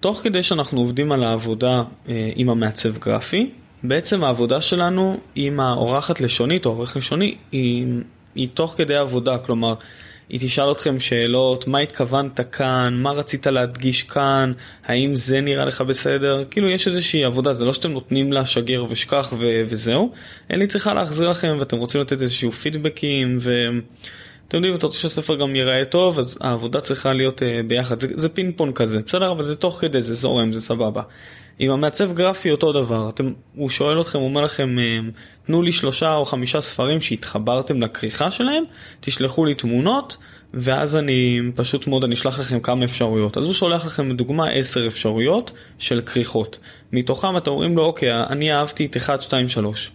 תוך 0.00 0.20
כדי 0.24 0.42
שאנחנו 0.42 0.80
עובדים 0.80 1.12
על 1.12 1.24
העבודה 1.24 1.82
אה, 2.08 2.30
עם 2.34 2.50
המעצב 2.50 2.98
גרפי, 2.98 3.50
בעצם 3.82 4.24
העבודה 4.24 4.60
שלנו 4.60 5.16
עם 5.34 5.60
האורחת 5.60 6.20
לשונית 6.20 6.66
או 6.66 6.70
עורך 6.70 6.96
לשוני 6.96 7.34
היא, 7.52 7.86
היא 8.34 8.48
תוך 8.54 8.74
כדי 8.76 8.96
עבודה, 8.96 9.38
כלומר 9.38 9.74
היא 10.28 10.40
תשאל 10.40 10.72
אתכם 10.72 11.00
שאלות, 11.00 11.66
מה 11.66 11.78
התכוונת 11.78 12.40
כאן, 12.52 12.94
מה 13.02 13.10
רצית 13.10 13.46
להדגיש 13.46 14.02
כאן, 14.02 14.52
האם 14.86 15.14
זה 15.14 15.40
נראה 15.40 15.64
לך 15.64 15.80
בסדר, 15.80 16.44
כאילו 16.50 16.68
יש 16.68 16.88
איזושהי 16.88 17.24
עבודה, 17.24 17.54
זה 17.54 17.64
לא 17.64 17.72
שאתם 17.72 17.90
נותנים 17.90 18.32
לה 18.32 18.46
שגר 18.46 18.84
ושכח 18.88 19.32
ו- 19.38 19.62
וזהו, 19.66 20.12
אלא 20.50 20.60
היא 20.60 20.68
צריכה 20.68 20.94
להחזיר 20.94 21.28
לכם 21.30 21.56
ואתם 21.58 21.76
רוצים 21.76 22.00
לתת 22.00 22.22
איזשהו 22.22 22.52
פידבקים 22.52 23.38
ו... 23.40 23.68
אתם 24.50 24.56
יודעים, 24.56 24.74
אתה 24.74 24.86
רוצה 24.86 24.98
שהספר 24.98 25.36
גם 25.36 25.56
ייראה 25.56 25.84
טוב, 25.84 26.18
אז 26.18 26.38
העבודה 26.40 26.80
צריכה 26.80 27.12
להיות 27.12 27.42
uh, 27.42 27.44
ביחד, 27.66 27.98
זה, 27.98 28.06
זה 28.10 28.28
פינג 28.28 28.56
פונג 28.56 28.74
כזה, 28.74 29.00
בסדר? 29.06 29.32
אבל 29.32 29.44
זה 29.44 29.56
תוך 29.56 29.80
כדי, 29.80 30.02
זה 30.02 30.14
זורם, 30.14 30.52
זה 30.52 30.60
סבבה. 30.60 31.02
עם 31.58 31.70
המעצב 31.70 32.12
גרפי 32.12 32.50
אותו 32.50 32.72
דבר, 32.72 33.08
אתם, 33.08 33.32
הוא 33.56 33.70
שואל 33.70 34.00
אתכם, 34.00 34.18
הוא 34.18 34.28
אומר 34.28 34.42
לכם, 34.42 34.78
אה, 34.78 34.98
תנו 35.46 35.62
לי 35.62 35.72
שלושה 35.72 36.14
או 36.14 36.24
חמישה 36.24 36.60
ספרים 36.60 37.00
שהתחברתם 37.00 37.82
לכריכה 37.82 38.30
שלהם, 38.30 38.64
תשלחו 39.00 39.44
לי 39.44 39.54
תמונות, 39.54 40.16
ואז 40.54 40.96
אני 40.96 41.40
פשוט 41.54 41.86
מאוד 41.86 42.04
אני 42.04 42.14
אשלח 42.14 42.38
לכם 42.38 42.60
כמה 42.60 42.84
אפשרויות. 42.84 43.36
אז 43.36 43.44
הוא 43.44 43.54
שולח 43.54 43.84
לכם 43.84 44.10
לדוגמה 44.10 44.48
עשר 44.48 44.86
אפשרויות 44.86 45.52
של 45.78 46.00
כריכות. 46.00 46.58
מתוכם 46.92 47.36
אתם 47.36 47.50
אומרים 47.50 47.76
לו, 47.76 47.84
אוקיי, 47.84 48.22
אני 48.22 48.52
אהבתי 48.52 48.86
את 48.86 48.96
1, 48.96 49.22
2, 49.22 49.48
3. 49.48 49.90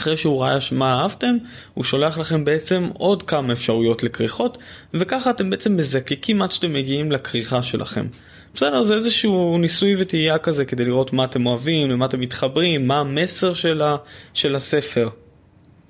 אחרי 0.00 0.16
שהוא 0.16 0.42
ראה 0.42 0.58
מה 0.72 1.00
אהבתם, 1.00 1.36
הוא 1.74 1.84
שולח 1.84 2.18
לכם 2.18 2.44
בעצם 2.44 2.90
עוד 2.94 3.22
כמה 3.22 3.52
אפשרויות 3.52 4.02
לכריכות, 4.02 4.58
וככה 4.94 5.30
אתם 5.30 5.50
בעצם 5.50 5.76
מזקקים 5.76 6.42
עד 6.42 6.52
שאתם 6.52 6.72
מגיעים 6.72 7.12
לכריכה 7.12 7.62
שלכם. 7.62 8.06
בסדר, 8.54 8.82
זה 8.82 8.94
איזשהו 8.94 9.58
ניסוי 9.58 9.94
וטעייה 9.98 10.38
כזה 10.38 10.64
כדי 10.64 10.84
לראות 10.84 11.12
מה 11.12 11.24
אתם 11.24 11.46
אוהבים, 11.46 11.90
למה 11.90 12.06
אתם 12.06 12.20
מתחברים, 12.20 12.86
מה 12.86 12.98
המסר 12.98 13.54
של, 13.54 13.82
ה, 13.82 13.96
של 14.34 14.56
הספר 14.56 15.08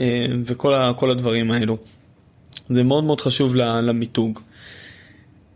אה, 0.01 0.27
וכל 0.45 0.75
ה, 0.75 0.93
הדברים 1.11 1.51
האלו. 1.51 1.77
זה 2.71 2.83
מאוד 2.83 3.05
מאוד 3.05 3.21
חשוב 3.21 3.57
למיתוג. 3.57 4.41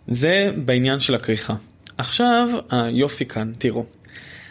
זה 0.09 0.51
בעניין 0.57 1.01
של 1.01 1.15
הכריכה. 1.15 1.55
עכשיו 1.99 2.49
היופי 2.71 3.27
כאן, 3.27 3.53
תראו. 3.59 3.85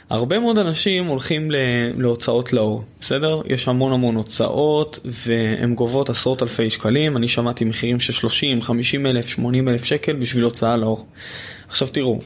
הרבה 0.09 0.39
מאוד 0.39 0.57
אנשים 0.57 1.05
הולכים 1.05 1.51
להוצאות 1.97 2.53
לאור, 2.53 2.83
בסדר? 2.99 3.41
יש 3.45 3.67
המון 3.67 3.93
המון 3.93 4.15
הוצאות 4.15 4.99
והן 5.05 5.75
גובות 5.75 6.09
עשרות 6.09 6.43
אלפי 6.43 6.69
שקלים, 6.69 7.17
אני 7.17 7.27
שמעתי 7.27 7.65
מחירים 7.65 7.99
של 7.99 8.13
30, 8.13 8.61
50 8.61 9.05
אלף, 9.05 9.27
80 9.27 9.69
אלף 9.69 9.83
שקל 9.83 10.13
בשביל 10.13 10.43
הוצאה 10.43 10.77
לאור. 10.77 11.07
עכשיו 11.67 11.87
תראו, 11.87 12.19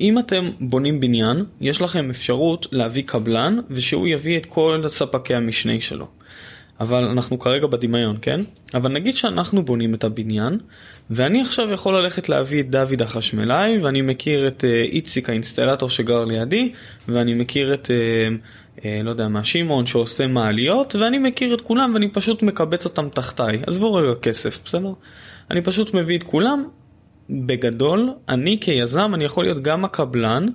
אם 0.00 0.18
אתם 0.18 0.50
בונים 0.60 1.00
בניין, 1.00 1.44
יש 1.60 1.80
לכם 1.80 2.10
אפשרות 2.10 2.66
להביא 2.72 3.02
קבלן 3.06 3.58
ושהוא 3.70 4.06
יביא 4.08 4.36
את 4.36 4.46
כל 4.46 4.82
ספקי 4.88 5.34
המשנה 5.34 5.80
שלו. 5.80 6.06
אבל 6.80 7.04
אנחנו 7.04 7.38
כרגע 7.38 7.66
בדמיון, 7.66 8.16
כן? 8.22 8.40
אבל 8.74 8.92
נגיד 8.92 9.16
שאנחנו 9.16 9.64
בונים 9.64 9.94
את 9.94 10.04
הבניין, 10.04 10.58
ואני 11.10 11.40
עכשיו 11.40 11.72
יכול 11.72 11.96
ללכת 11.96 12.28
להביא 12.28 12.60
את 12.60 12.70
דוד 12.70 13.02
החשמלאי, 13.02 13.78
ואני 13.78 14.02
מכיר 14.02 14.48
את 14.48 14.64
uh, 14.64 14.92
איציק 14.92 15.30
האינסטלטור 15.30 15.90
שגר 15.90 16.24
לידי, 16.24 16.72
ואני 17.08 17.34
מכיר 17.34 17.74
את, 17.74 17.86
uh, 17.86 18.78
uh, 18.78 18.82
לא 19.02 19.10
יודע 19.10 19.28
מה, 19.28 19.44
שמעון 19.44 19.86
שעושה 19.86 20.26
מעליות, 20.26 20.94
ואני 20.94 21.18
מכיר 21.18 21.54
את 21.54 21.60
כולם 21.60 21.90
ואני 21.94 22.08
פשוט 22.08 22.42
מקבץ 22.42 22.84
אותם 22.84 23.08
תחתיי. 23.08 23.58
עזבו 23.66 23.94
רגע 23.94 24.14
כסף, 24.22 24.60
בסדר? 24.64 24.92
אני 25.50 25.62
פשוט 25.62 25.94
מביא 25.94 26.18
את 26.18 26.22
כולם, 26.22 26.64
בגדול, 27.30 28.10
אני 28.28 28.58
כיזם, 28.60 29.10
אני 29.14 29.24
יכול 29.24 29.44
להיות 29.44 29.62
גם 29.62 29.84
הקבלן, 29.84 30.46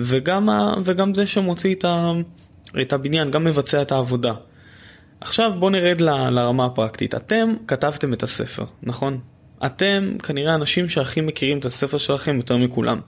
וגם, 0.00 0.48
ה, 0.48 0.74
וגם 0.84 1.14
זה 1.14 1.26
שמוציא 1.26 1.74
את, 1.74 1.84
ה, 1.84 2.12
את 2.80 2.92
הבניין, 2.92 3.30
גם 3.30 3.44
מבצע 3.44 3.82
את 3.82 3.92
העבודה. 3.92 4.32
עכשיו 5.20 5.52
בואו 5.58 5.70
נרד 5.70 6.00
ל, 6.00 6.30
לרמה 6.30 6.66
הפרקטית. 6.66 7.14
אתם 7.14 7.54
כתבתם 7.66 8.12
את 8.12 8.22
הספר, 8.22 8.64
נכון? 8.82 9.20
אתם 9.66 10.16
כנראה 10.22 10.52
האנשים 10.52 10.88
שהכי 10.88 11.20
מכירים 11.20 11.58
את 11.58 11.64
הספר 11.64 11.98
שלכם 11.98 12.36
יותר 12.36 12.56
מכולם. 12.56 13.00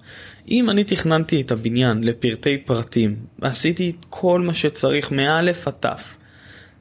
אם 0.48 0.70
אני 0.70 0.84
תכננתי 0.84 1.40
את 1.40 1.50
הבניין 1.50 2.04
לפרטי 2.04 2.58
פרטים, 2.58 3.16
עשיתי 3.40 3.90
את 3.90 4.06
כל 4.10 4.40
מה 4.40 4.54
שצריך 4.54 5.12
מאלף 5.12 5.68
עד 5.68 5.74
תף, 5.80 6.16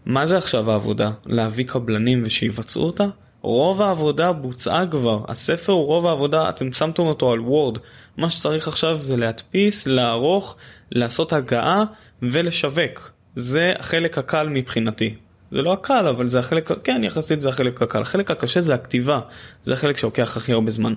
מה 0.05 0.25
זה 0.25 0.37
עכשיו 0.37 0.71
העבודה? 0.71 1.11
להביא 1.25 1.65
קבלנים 1.65 2.23
ושיבצעו 2.25 2.83
אותה? 2.83 3.05
רוב 3.41 3.81
העבודה 3.81 4.31
בוצעה 4.31 4.87
כבר, 4.87 5.23
הספר 5.27 5.73
הוא 5.73 5.85
רוב 5.85 6.05
העבודה, 6.05 6.49
אתם 6.49 6.73
שמתם 6.73 7.03
אותו 7.03 7.31
על 7.31 7.39
וורד. 7.39 7.77
מה 8.17 8.29
שצריך 8.29 8.67
עכשיו 8.67 9.01
זה 9.01 9.17
להדפיס, 9.17 9.87
לערוך, 9.87 10.55
לעשות 10.91 11.33
הגעה 11.33 11.85
ולשווק. 12.21 13.10
זה 13.35 13.73
החלק 13.79 14.17
הקל 14.17 14.49
מבחינתי. 14.49 15.15
זה 15.51 15.61
לא 15.61 15.73
הקל, 15.73 16.07
אבל 16.07 16.27
זה 16.27 16.39
החלק, 16.39 16.71
כן, 16.83 17.03
יחסית 17.03 17.41
זה 17.41 17.49
החלק 17.49 17.81
הקל. 17.81 18.01
החלק 18.01 18.31
הקשה 18.31 18.61
זה 18.61 18.73
הכתיבה, 18.73 19.19
זה 19.65 19.73
החלק 19.73 19.97
שלוקח 19.97 20.37
הכי 20.37 20.53
הרבה 20.53 20.71
זמן. 20.71 20.93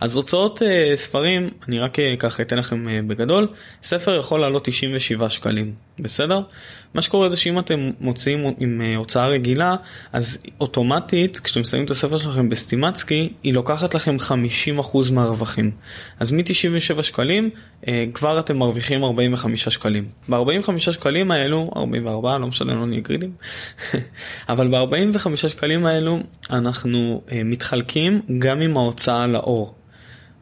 אז 0.00 0.16
הוצאות 0.16 0.62
uh, 0.62 0.96
ספרים, 0.96 1.50
אני 1.68 1.78
רק 1.78 1.98
uh, 1.98 2.02
ככה 2.18 2.42
אתן 2.42 2.58
לכם 2.58 2.86
uh, 2.88 3.08
בגדול, 3.08 3.48
ספר 3.82 4.18
יכול 4.18 4.40
לעלות 4.40 4.64
97 4.64 5.30
שקלים, 5.30 5.74
בסדר? 5.98 6.40
מה 6.94 7.02
שקורה 7.02 7.28
זה 7.28 7.36
שאם 7.36 7.58
אתם 7.58 7.90
מוציאים 8.00 8.54
עם 8.58 8.80
uh, 8.80 8.98
הוצאה 8.98 9.28
רגילה, 9.28 9.76
אז 10.12 10.42
אוטומטית, 10.60 11.40
כשאתם 11.44 11.60
מסיימים 11.60 11.86
את 11.86 11.90
הספר 11.90 12.18
שלכם 12.18 12.48
בסטימצקי, 12.48 13.32
היא 13.42 13.54
לוקחת 13.54 13.94
לכם 13.94 14.16
50% 14.80 15.12
מהרווחים. 15.12 15.70
אז 16.20 16.32
מ-97 16.32 17.02
שקלים, 17.02 17.50
uh, 17.82 17.86
כבר 18.14 18.38
אתם 18.38 18.58
מרוויחים 18.58 19.04
45 19.04 19.68
שקלים. 19.68 20.08
ב-45 20.28 20.78
שקלים 20.78 21.30
האלו, 21.30 21.70
44, 21.76 22.38
לא 22.38 22.46
משנה, 22.46 22.74
לא 22.74 22.86
נהיה 22.86 23.00
גרידים, 23.00 23.32
אבל 24.48 24.68
ב-45 24.68 25.36
שקלים 25.36 25.86
האלו 25.86 26.18
אנחנו 26.50 27.22
uh, 27.26 27.32
מתחלקים 27.44 28.20
גם 28.38 28.60
עם 28.60 28.76
ההוצאה 28.76 29.26
לאור. 29.26 29.74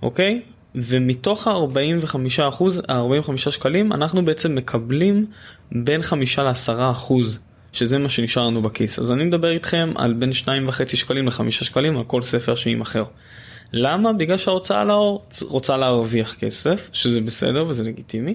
אוקיי? 0.03 0.41
ומתוך 0.77 1.47
ה-45 1.47 2.49
אחוז, 2.49 2.83
ה-45 2.89 3.37
שקלים, 3.37 3.93
אנחנו 3.93 4.25
בעצם 4.25 4.55
מקבלים 4.55 5.27
בין 5.73 6.03
5 6.03 6.39
ל-10 6.39 6.91
אחוז, 6.91 7.39
שזה 7.73 7.99
מה 7.99 8.09
שנשאר 8.09 8.47
לנו 8.47 8.63
בכיס. 8.63 8.99
אז 8.99 9.13
אני 9.13 9.25
מדבר 9.25 9.51
איתכם 9.51 9.93
על 9.97 10.13
בין 10.13 10.31
2.5 10.31 10.97
שקלים 10.97 11.27
ל-5 11.27 11.51
שקלים 11.51 11.97
על 11.97 12.05
כל 12.05 12.23
ספר 12.23 12.55
שימכר. 12.55 13.05
למה? 13.73 14.13
בגלל 14.13 14.37
שההוצאה 14.37 14.85
לאור 14.85 15.27
רוצה 15.43 15.77
להרוויח 15.77 16.35
כסף, 16.35 16.91
שזה 16.93 17.21
בסדר 17.21 17.67
וזה 17.69 17.85
לגיטימי, 17.85 18.35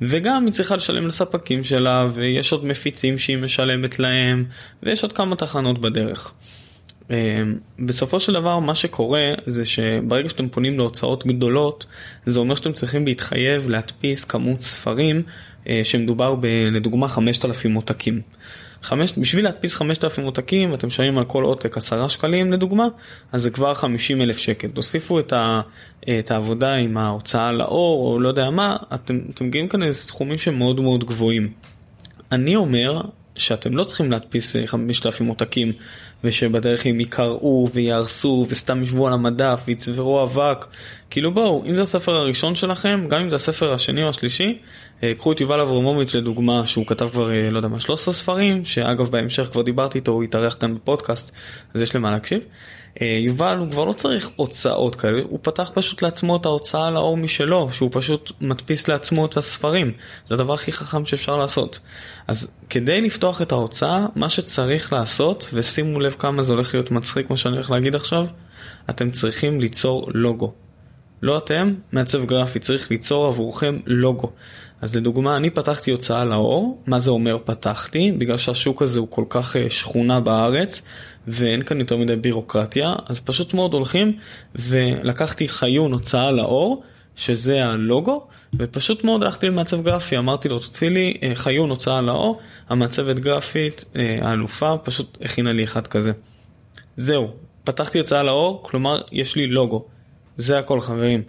וגם 0.00 0.44
היא 0.44 0.52
צריכה 0.52 0.76
לשלם 0.76 1.06
לספקים 1.06 1.64
שלה, 1.64 2.08
ויש 2.14 2.52
עוד 2.52 2.64
מפיצים 2.64 3.18
שהיא 3.18 3.38
משלמת 3.38 3.98
להם, 3.98 4.44
ויש 4.82 5.02
עוד 5.02 5.12
כמה 5.12 5.36
תחנות 5.36 5.78
בדרך. 5.78 6.32
אמ, 7.10 7.14
בסופו 7.78 8.20
של 8.20 8.32
דבר 8.32 8.58
מה 8.58 8.74
שקורה 8.74 9.32
זה 9.46 9.64
שברגע 9.64 10.28
שאתם 10.28 10.48
פונים 10.48 10.78
להוצאות 10.78 11.26
גדולות 11.26 11.86
זה 12.26 12.40
אומר 12.40 12.54
שאתם 12.54 12.72
צריכים 12.72 13.06
להתחייב 13.06 13.68
להדפיס 13.68 14.24
כמות 14.24 14.60
ספרים 14.60 15.22
אה, 15.68 15.80
שמדובר 15.84 16.34
ב, 16.34 16.46
לדוגמה 16.46 17.08
5,000 17.08 17.74
עותקים. 17.74 18.20
חמש, 18.82 19.12
בשביל 19.16 19.44
להדפיס 19.44 19.74
5,000 19.74 20.24
עותקים 20.24 20.74
אתם 20.74 20.86
משלמים 20.86 21.18
על 21.18 21.24
כל 21.24 21.44
עותק 21.44 21.76
10 21.76 22.08
שקלים 22.08 22.52
לדוגמה 22.52 22.88
אז 23.32 23.42
זה 23.42 23.50
כבר 23.50 23.74
50 23.74 24.22
אלף 24.22 24.38
שקל 24.38 24.68
תוסיפו 24.68 25.18
את, 25.18 25.32
ה, 25.32 25.60
את 26.18 26.30
העבודה 26.30 26.74
עם 26.74 26.96
ההוצאה 26.96 27.52
לאור 27.52 28.12
או 28.12 28.20
לא 28.20 28.28
יודע 28.28 28.50
מה 28.50 28.76
אתם, 28.94 29.20
אתם 29.34 29.46
מגיעים 29.46 29.68
כאן 29.68 29.82
לסכומים 29.82 30.38
שהם 30.38 30.58
מאוד 30.58 30.80
מאוד 30.80 31.04
גבוהים. 31.04 31.52
אני 32.32 32.56
אומר 32.56 33.00
שאתם 33.42 33.76
לא 33.76 33.84
צריכים 33.84 34.10
להדפיס 34.10 34.56
5,000 34.66 35.26
עותקים 35.26 35.72
ושבדרך 36.24 36.86
הם 36.86 37.00
יקרעו 37.00 37.68
ויהרסו 37.72 38.46
וסתם 38.48 38.82
ישבו 38.82 39.06
על 39.06 39.12
המדף 39.12 39.62
ויצברו 39.66 40.22
אבק. 40.22 40.66
כאילו 41.10 41.34
בואו, 41.34 41.62
אם 41.66 41.76
זה 41.76 41.82
הספר 41.82 42.14
הראשון 42.14 42.54
שלכם, 42.54 43.04
גם 43.08 43.20
אם 43.20 43.30
זה 43.30 43.36
הספר 43.36 43.72
השני 43.72 44.02
או 44.02 44.08
השלישי, 44.08 44.44
אה, 44.48 44.56
קחו 45.18 45.32
את 45.32 45.40
יובל 45.40 45.60
אברמוביץ' 45.60 46.14
לדוגמה 46.14 46.66
שהוא 46.66 46.86
כתב 46.86 47.08
כבר 47.12 47.32
אה, 47.32 47.50
לא 47.50 47.58
יודע 47.58 47.68
מה 47.68 47.80
13 47.80 48.14
ספרים, 48.14 48.64
שאגב 48.64 49.10
בהמשך 49.10 49.48
כבר 49.52 49.62
דיברתי 49.62 49.98
איתו, 49.98 50.12
הוא 50.12 50.22
התארח 50.22 50.56
כאן 50.60 50.74
בפודקאסט, 50.74 51.32
אז 51.74 51.80
יש 51.80 51.96
למה 51.96 52.10
להקשיב. 52.10 52.40
אה, 53.00 53.06
יובל 53.20 53.56
הוא 53.58 53.70
כבר 53.70 53.84
לא 53.84 53.92
צריך 53.92 54.30
הוצאות 54.36 54.96
כאלה, 54.96 55.22
הוא 55.28 55.38
פתח 55.42 55.70
פשוט 55.74 56.02
לעצמו 56.02 56.36
את 56.36 56.46
ההוצאה 56.46 56.90
לאור 56.90 57.16
משלו, 57.16 57.68
שהוא 57.72 57.88
פשוט 57.92 58.32
מדפיס 58.40 58.88
לעצמו 58.88 59.26
את 59.26 59.36
הספרים. 59.36 59.92
זה 60.28 60.34
הדבר 60.34 60.54
הכי 60.54 60.72
חכם 60.72 61.04
שאפשר 61.04 61.36
לעשות. 61.36 61.80
אז 62.28 62.54
כדי 62.70 63.00
לפתוח 63.00 63.42
את 63.42 63.52
ההוצאה, 63.52 64.06
מה 64.14 64.28
שצריך 64.28 64.92
לעשות, 64.92 65.48
ושימו 65.52 66.00
לב 66.00 66.14
כמה 66.18 66.42
זה 66.42 66.52
הולך 66.52 66.74
להיות 66.74 66.90
מצחיק 66.90 67.30
מה 67.30 67.36
שאני 67.36 67.54
הולך 67.54 67.70
להגיד 67.70 67.94
עכשיו, 67.94 68.26
אתם 68.90 69.10
צריכים 69.10 69.60
ליצור 69.60 70.02
לוגו. 70.14 70.52
לא 71.22 71.38
אתם, 71.38 71.74
מעצב 71.92 72.24
גרפי 72.24 72.58
צריך 72.58 72.90
ליצור 72.90 73.26
עבורכם 73.26 73.78
לוגו. 73.86 74.32
אז 74.82 74.96
לדוגמה, 74.96 75.36
אני 75.36 75.50
פתחתי 75.50 75.90
הוצאה 75.90 76.24
לאור, 76.24 76.82
מה 76.86 77.00
זה 77.00 77.10
אומר 77.10 77.38
פתחתי? 77.44 78.12
בגלל 78.18 78.36
שהשוק 78.36 78.82
הזה 78.82 78.98
הוא 78.98 79.08
כל 79.10 79.24
כך 79.28 79.56
אה, 79.56 79.70
שכונה 79.70 80.20
בארץ, 80.20 80.82
ואין 81.26 81.62
כאן 81.62 81.80
יותר 81.80 81.96
מדי 81.96 82.16
בירוקרטיה, 82.16 82.94
אז 83.06 83.20
פשוט 83.20 83.54
מאוד 83.54 83.74
הולכים 83.74 84.16
ולקחתי 84.54 85.48
חיון 85.48 85.92
הוצאה 85.92 86.30
לאור, 86.30 86.82
שזה 87.16 87.64
הלוגו, 87.64 88.26
ופשוט 88.58 89.04
מאוד 89.04 89.22
הלכתי 89.22 89.46
למעצב 89.46 89.82
גרפי, 89.82 90.18
אמרתי 90.18 90.48
לו 90.48 90.58
תוציא 90.58 90.88
לי 90.88 91.14
אה, 91.22 91.32
חיון 91.34 91.70
הוצאה 91.70 92.00
לאור, 92.00 92.40
המעצבת 92.68 93.18
גרפית, 93.18 93.84
אה, 93.96 94.18
האלופה, 94.22 94.74
פשוט 94.82 95.18
הכינה 95.24 95.52
לי 95.52 95.64
אחד 95.64 95.86
כזה. 95.86 96.12
זהו, 96.96 97.30
פתחתי 97.64 97.98
הוצאה 97.98 98.22
לאור, 98.22 98.62
כלומר 98.62 99.00
יש 99.12 99.36
לי 99.36 99.46
לוגו. 99.46 99.84
זה 100.36 100.58
הכל 100.58 100.80
חברים. 100.80 101.22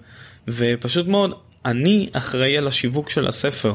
ופשוט 0.48 1.08
מאוד, 1.08 1.34
אני 1.66 2.10
אחראי 2.14 2.58
על 2.58 2.68
השיווק 2.68 3.10
של 3.10 3.28
הספר. 3.28 3.74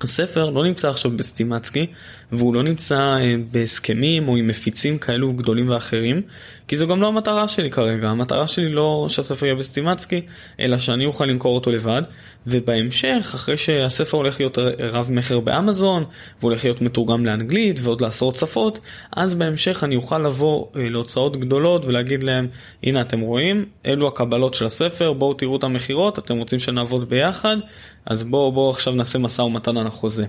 הספר 0.00 0.50
לא 0.50 0.64
נמצא 0.64 0.88
עכשיו 0.88 1.10
בסטימצקי 1.10 1.86
והוא 2.32 2.54
לא 2.54 2.62
נמצא 2.62 2.98
אה, 2.98 3.34
בהסכמים 3.52 4.28
או 4.28 4.36
עם 4.36 4.46
מפיצים 4.46 4.98
כאלו 4.98 5.32
גדולים 5.32 5.70
ואחרים 5.70 6.22
כי 6.68 6.76
זו 6.76 6.86
גם 6.86 7.00
לא 7.00 7.06
המטרה 7.06 7.48
שלי 7.48 7.70
כרגע. 7.70 8.08
המטרה 8.10 8.46
שלי 8.46 8.68
לא 8.72 9.06
שהספר 9.08 9.46
יהיה 9.46 9.54
בסטימצקי 9.54 10.20
אלא 10.60 10.78
שאני 10.78 11.06
אוכל 11.06 11.24
למכור 11.24 11.54
אותו 11.54 11.70
לבד 11.70 12.02
ובהמשך 12.46 13.32
אחרי 13.34 13.56
שהספר 13.56 14.16
הולך 14.16 14.40
להיות 14.40 14.58
רב 14.78 15.10
מכר 15.10 15.40
באמזון 15.40 16.04
והולך 16.40 16.64
להיות 16.64 16.80
מתורגם 16.80 17.26
לאנגלית 17.26 17.80
ועוד 17.82 18.00
לעשרות 18.00 18.36
שפות 18.36 18.80
אז 19.16 19.34
בהמשך 19.34 19.84
אני 19.84 19.96
אוכל 19.96 20.18
לבוא 20.18 20.66
אה, 20.76 20.88
להוצאות 20.88 21.36
גדולות 21.36 21.84
ולהגיד 21.84 22.22
להם 22.22 22.48
הנה 22.82 23.00
אתם 23.00 23.20
רואים? 23.20 23.64
אלו 23.86 24.08
הקבלות 24.08 24.54
של 24.54 24.66
הספר 24.66 25.12
בואו 25.12 25.34
תראו 25.34 25.56
את 25.56 25.64
המכירות 25.64 26.18
אתם 26.18 26.38
רוצים 26.38 26.58
שנעבוד 26.58 27.08
ביחד 27.08 27.56
אז 28.06 28.22
בואו 28.22 28.52
בואו 28.52 28.70
עכשיו 28.70 28.94
נעשה 28.94 29.18
משא 29.18 29.42
ומתן 29.42 29.76
על 29.76 29.86
החוזה. 29.86 30.26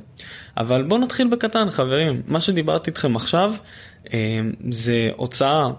אבל 0.58 0.84
בואו 0.84 1.02
נתחיל 1.02 1.28
בקטן 1.28 1.70
חברים, 1.70 2.22
מה 2.28 2.42
שדיברתי 2.42 2.90
איתכם 2.90 3.16
עכשיו 3.16 3.54
אה, 4.14 4.40
זה 4.70 5.10
הוצאה 5.16 5.70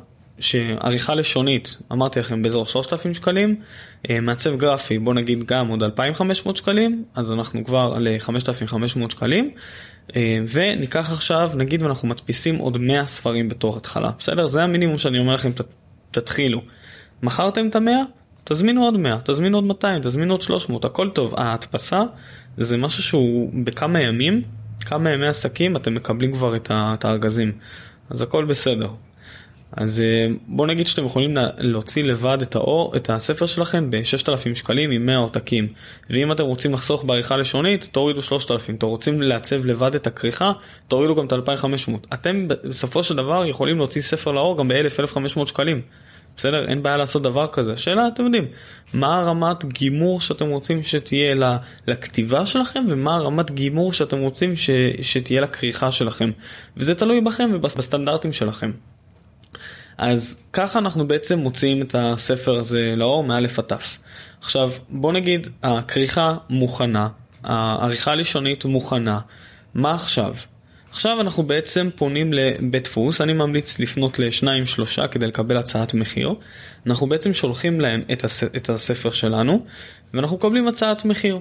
שעריכה 0.40 1.14
לשונית, 1.14 1.78
אמרתי 1.92 2.20
לכם 2.20 2.42
באזור 2.42 2.66
3,000 2.66 3.14
שקלים, 3.14 3.56
אה, 4.10 4.20
מעצב 4.20 4.56
גרפי 4.56 4.98
בוא 4.98 5.14
נגיד 5.14 5.44
גם 5.44 5.68
עוד 5.68 5.82
2,500 5.82 6.56
שקלים, 6.56 7.04
אז 7.14 7.32
אנחנו 7.32 7.64
כבר 7.64 7.98
ל-5,500 7.98 9.10
שקלים. 9.10 9.50
אה, 10.16 10.38
וניקח 10.52 11.12
עכשיו, 11.12 11.50
נגיד 11.54 11.82
ואנחנו 11.82 12.08
מדפיסים 12.08 12.56
עוד 12.56 12.78
100 12.78 13.06
ספרים 13.06 13.48
בתור 13.48 13.76
התחלה, 13.76 14.10
בסדר? 14.18 14.46
זה 14.46 14.62
המינימום 14.62 14.98
שאני 14.98 15.18
אומר 15.18 15.34
לכם, 15.34 15.50
תתחילו. 16.10 16.60
מכרתם 17.22 17.68
את 17.68 17.76
המאה? 17.76 18.02
תזמינו 18.48 18.84
עוד 18.84 18.96
100, 18.96 19.18
תזמינו 19.24 19.58
עוד 19.58 19.64
200, 19.64 20.02
תזמינו 20.02 20.34
עוד 20.34 20.42
300, 20.42 20.84
הכל 20.84 21.10
טוב. 21.10 21.34
ההדפסה 21.36 22.02
זה 22.56 22.76
משהו 22.76 23.02
שהוא 23.02 23.50
בכמה 23.64 24.00
ימים, 24.00 24.42
כמה 24.80 25.10
ימי 25.10 25.26
עסקים 25.26 25.76
אתם 25.76 25.94
מקבלים 25.94 26.32
כבר 26.32 26.56
את 26.56 27.04
הארגזים. 27.04 27.52
אז 28.10 28.22
הכל 28.22 28.44
בסדר. 28.44 28.88
אז 29.72 30.00
אה, 30.00 30.26
בוא 30.46 30.66
נגיד 30.66 30.86
שאתם 30.86 31.04
יכולים 31.04 31.36
להוציא 31.58 32.04
לבד 32.04 32.38
את, 32.42 32.54
האור, 32.54 32.96
את 32.96 33.10
הספר 33.10 33.46
שלכם 33.46 33.90
ב-6,000 33.90 34.54
שקלים 34.54 34.90
עם 34.90 35.06
100 35.06 35.16
עותקים. 35.16 35.68
ואם 36.10 36.32
אתם 36.32 36.44
רוצים 36.44 36.72
לחסוך 36.72 37.04
בעריכה 37.04 37.36
לשונית, 37.36 37.88
תורידו 37.92 38.22
3,000. 38.22 38.74
אתם 38.74 38.86
רוצים 38.86 39.22
לעצב 39.22 39.66
לבד 39.66 39.94
את 39.94 40.06
הכריכה, 40.06 40.52
תורידו 40.88 41.14
גם 41.14 41.26
את 41.26 41.32
2,500. 41.32 42.06
אתם 42.14 42.48
בסופו 42.48 43.02
של 43.02 43.16
דבר 43.16 43.46
יכולים 43.46 43.78
להוציא 43.78 44.02
ספר 44.02 44.32
לאור 44.32 44.58
גם 44.58 44.68
ב-1,000-1,500 44.68 45.46
שקלים. 45.46 45.80
בסדר? 46.36 46.68
אין 46.68 46.82
בעיה 46.82 46.96
לעשות 46.96 47.22
דבר 47.22 47.46
כזה. 47.46 47.72
השאלה, 47.72 48.08
אתם 48.08 48.24
יודעים, 48.24 48.46
מה 48.94 49.20
הרמת 49.20 49.64
גימור 49.64 50.20
שאתם 50.20 50.48
רוצים 50.48 50.80
שתהיה 50.82 51.34
לכתיבה 51.86 52.46
שלכם, 52.46 52.84
ומה 52.88 53.14
הרמת 53.14 53.50
גימור 53.50 53.92
שאתם 53.92 54.18
רוצים 54.18 54.56
ש, 54.56 54.70
שתהיה 55.02 55.40
לכריכה 55.40 55.92
שלכם. 55.92 56.30
וזה 56.76 56.94
תלוי 56.94 57.20
בכם 57.20 57.50
ובסטנדרטים 57.54 58.32
שלכם. 58.32 58.70
אז 59.98 60.40
ככה 60.52 60.78
אנחנו 60.78 61.08
בעצם 61.08 61.38
מוציאים 61.38 61.82
את 61.82 61.94
הספר 61.98 62.58
הזה 62.58 62.94
לאור 62.96 63.24
מאלף 63.24 63.58
עד 63.58 63.64
תף. 63.64 63.98
עכשיו, 64.40 64.70
בוא 64.88 65.12
נגיד, 65.12 65.48
הכריכה 65.62 66.36
מוכנה, 66.50 67.08
העריכה 67.44 68.12
הלשונית 68.12 68.64
מוכנה, 68.64 69.20
מה 69.74 69.94
עכשיו? 69.94 70.34
עכשיו 70.96 71.20
אנחנו 71.20 71.42
בעצם 71.42 71.88
פונים 71.96 72.32
לבית 72.32 72.84
דפוס, 72.84 73.20
אני 73.20 73.32
ממליץ 73.32 73.78
לפנות 73.78 74.18
לשניים 74.18 74.66
שלושה 74.66 75.08
כדי 75.08 75.26
לקבל 75.26 75.56
הצעת 75.56 75.94
מחיר. 75.94 76.34
אנחנו 76.86 77.06
בעצם 77.06 77.32
שולחים 77.32 77.80
להם 77.80 78.02
את, 78.12 78.24
הס... 78.24 78.44
את 78.44 78.70
הספר 78.70 79.10
שלנו 79.10 79.64
ואנחנו 80.14 80.36
מקבלים 80.36 80.68
הצעת 80.68 81.04
מחיר. 81.04 81.38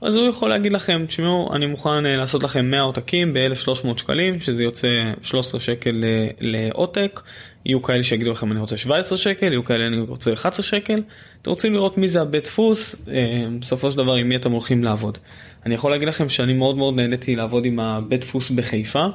אז 0.00 0.16
הוא 0.16 0.28
יכול 0.28 0.48
להגיד 0.48 0.72
לכם, 0.72 1.04
תשמעו, 1.08 1.54
אני 1.54 1.66
מוכן 1.66 2.06
אה, 2.06 2.16
לעשות 2.16 2.42
לכם 2.42 2.70
100 2.70 2.80
עותקים 2.80 3.32
ב-1300 3.32 3.98
שקלים, 3.98 4.40
שזה 4.40 4.62
יוצא 4.62 5.12
13 5.22 5.60
שקל 5.60 6.04
לעותק. 6.40 7.20
יהיו 7.64 7.82
כאלה 7.82 8.02
שיגידו 8.02 8.32
לכם 8.32 8.52
אני 8.52 8.60
רוצה 8.60 8.76
17 8.76 9.18
שקל, 9.18 9.52
יהיו 9.52 9.64
כאלה 9.64 9.86
אני 9.86 10.00
רוצה 10.00 10.32
11 10.32 10.62
שקל. 10.66 11.00
אתם 11.42 11.50
רוצים 11.50 11.74
לראות 11.74 11.98
מי 11.98 12.08
זה 12.08 12.20
הבית 12.20 12.44
דפוס, 12.44 12.96
אה, 13.08 13.44
בסופו 13.60 13.90
של 13.90 13.98
דבר 13.98 14.14
עם 14.14 14.28
מי 14.28 14.36
אתם 14.36 14.52
הולכים 14.52 14.84
לעבוד. 14.84 15.18
אני 15.66 15.74
יכול 15.74 15.90
להגיד 15.90 16.08
לכם 16.08 16.28
שאני 16.28 16.52
מאוד 16.52 16.76
מאוד 16.76 16.94
נהניתי 16.96 17.34
לעבוד 17.34 17.64
עם 17.64 17.80
הבית 17.80 18.20
דפוס 18.20 18.50
בחיפה. 18.50 19.06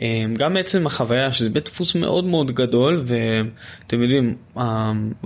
אמ, 0.00 0.34
גם 0.38 0.54
בעצם 0.54 0.86
החוויה 0.86 1.32
שזה 1.32 1.50
בית 1.50 1.64
דפוס 1.64 1.94
מאוד 1.94 2.24
מאוד 2.24 2.50
גדול 2.50 3.04
ואתם 3.04 4.02
יודעים 4.02 4.36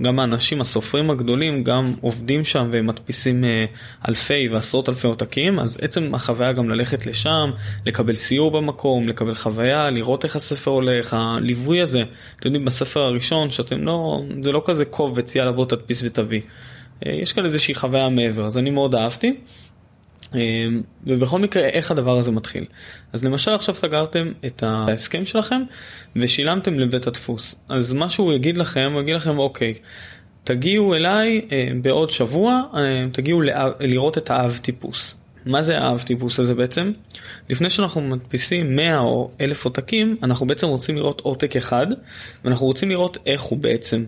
גם 0.01 0.19
האנשים 0.19 0.61
הסופרים 0.61 1.09
הגדולים 1.09 1.63
גם 1.63 1.93
עובדים 2.01 2.43
שם 2.43 2.69
ומדפיסים 2.71 3.43
אה, 3.43 3.65
אלפי 4.09 4.49
ועשרות 4.51 4.89
אלפי 4.89 5.07
עותקים 5.07 5.59
אז 5.59 5.77
עצם 5.81 6.15
החוויה 6.15 6.51
גם 6.51 6.69
ללכת 6.69 7.05
לשם 7.05 7.51
לקבל 7.85 8.13
סיור 8.13 8.51
במקום 8.51 9.07
לקבל 9.07 9.35
חוויה 9.35 9.89
לראות 9.89 10.23
איך 10.23 10.35
הספר 10.35 10.71
הולך 10.71 11.13
הליווי 11.13 11.81
הזה 11.81 12.03
אתם 12.39 12.47
יודעים 12.47 12.65
בספר 12.65 12.99
הראשון 12.99 13.49
שאתם 13.49 13.83
לא 13.83 14.21
זה 14.41 14.51
לא 14.51 14.61
כזה 14.65 14.85
קובץ 14.85 15.35
יאללה 15.35 15.51
בוא 15.51 15.65
תדפיס 15.65 16.03
ותביא 16.03 16.41
אה, 17.05 17.11
יש 17.11 17.33
כאן 17.33 17.45
איזושהי 17.45 17.75
חוויה 17.75 18.09
מעבר 18.09 18.45
אז 18.45 18.57
אני 18.57 18.69
מאוד 18.69 18.95
אהבתי. 18.95 19.35
אמ, 20.35 20.81
ובכל 21.03 21.39
מקרה 21.39 21.63
איך 21.63 21.91
הדבר 21.91 22.17
הזה 22.17 22.31
מתחיל. 22.31 22.65
אז 23.13 23.25
למשל 23.25 23.51
עכשיו 23.51 23.75
סגרתם 23.75 24.31
את 24.45 24.63
ההסכם 24.63 25.25
שלכם 25.25 25.61
ושילמתם 26.15 26.79
לבית 26.79 27.07
הדפוס. 27.07 27.55
אז 27.69 27.93
מה 27.93 28.09
שהוא 28.09 28.33
יגיד 28.33 28.57
לכם, 28.57 28.89
הוא 28.93 29.01
יגיד 29.01 29.15
לכם 29.15 29.37
אוקיי, 29.37 29.73
תגיעו 30.43 30.95
אליי 30.95 31.41
אה, 31.51 31.67
בעוד 31.81 32.09
שבוע, 32.09 32.61
אה, 32.75 33.05
תגיעו 33.11 33.41
לראות 33.79 34.17
את 34.17 34.29
האב 34.31 34.59
טיפוס. 34.61 35.15
מה 35.45 35.61
זה 35.61 35.77
האב 35.77 36.01
טיפוס 36.01 36.39
הזה 36.39 36.55
בעצם? 36.55 36.91
לפני 37.49 37.69
שאנחנו 37.69 38.01
מדפיסים 38.01 38.75
100 38.75 38.97
או 38.99 39.31
1,000 39.41 39.65
עותקים, 39.65 40.17
אנחנו 40.23 40.47
בעצם 40.47 40.67
רוצים 40.67 40.95
לראות 40.95 41.21
עותק 41.21 41.55
אחד, 41.55 41.87
ואנחנו 42.45 42.65
רוצים 42.65 42.89
לראות 42.89 43.17
איך 43.25 43.41
הוא 43.41 43.57
בעצם. 43.57 44.05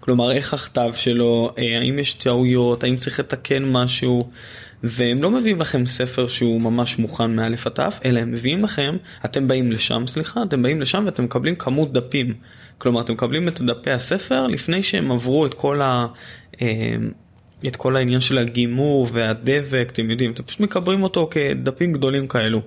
כלומר, 0.00 0.32
איך 0.32 0.54
הכתב 0.54 0.90
שלו, 0.94 1.50
אה, 1.58 1.78
האם 1.78 1.98
יש 1.98 2.12
טעויות, 2.12 2.84
האם 2.84 2.96
צריך 2.96 3.20
לתקן 3.20 3.64
משהו. 3.64 4.30
והם 4.82 5.22
לא 5.22 5.30
מביאים 5.30 5.60
לכם 5.60 5.86
ספר 5.86 6.26
שהוא 6.26 6.60
ממש 6.60 6.98
מוכן 6.98 7.36
מאלף 7.36 7.66
עד 7.66 7.72
תף, 7.72 7.98
אלא 8.04 8.20
הם 8.20 8.30
מביאים 8.32 8.64
לכם, 8.64 8.96
אתם 9.24 9.48
באים 9.48 9.72
לשם, 9.72 10.04
סליחה, 10.06 10.42
אתם 10.42 10.62
באים 10.62 10.80
לשם 10.80 11.02
ואתם 11.06 11.24
מקבלים 11.24 11.54
כמות 11.54 11.92
דפים. 11.92 12.34
כלומר, 12.78 13.00
אתם 13.00 13.12
מקבלים 13.12 13.48
את 13.48 13.60
דפי 13.60 13.90
הספר 13.90 14.46
לפני 14.46 14.82
שהם 14.82 15.12
עברו 15.12 15.46
את 15.46 15.54
כל 15.54 15.80
ה... 15.80 16.06
אה, 16.62 16.96
את 17.66 17.76
כל 17.76 17.96
העניין 17.96 18.20
של 18.20 18.38
הגימור 18.38 19.06
והדבק, 19.12 19.88
אתם 19.92 20.10
יודעים, 20.10 20.30
אתם 20.30 20.42
פשוט 20.42 20.60
מקברים 20.60 21.02
אותו 21.02 21.28
כדפים 21.30 21.92
גדולים 21.92 22.28
כאלו. 22.28 22.60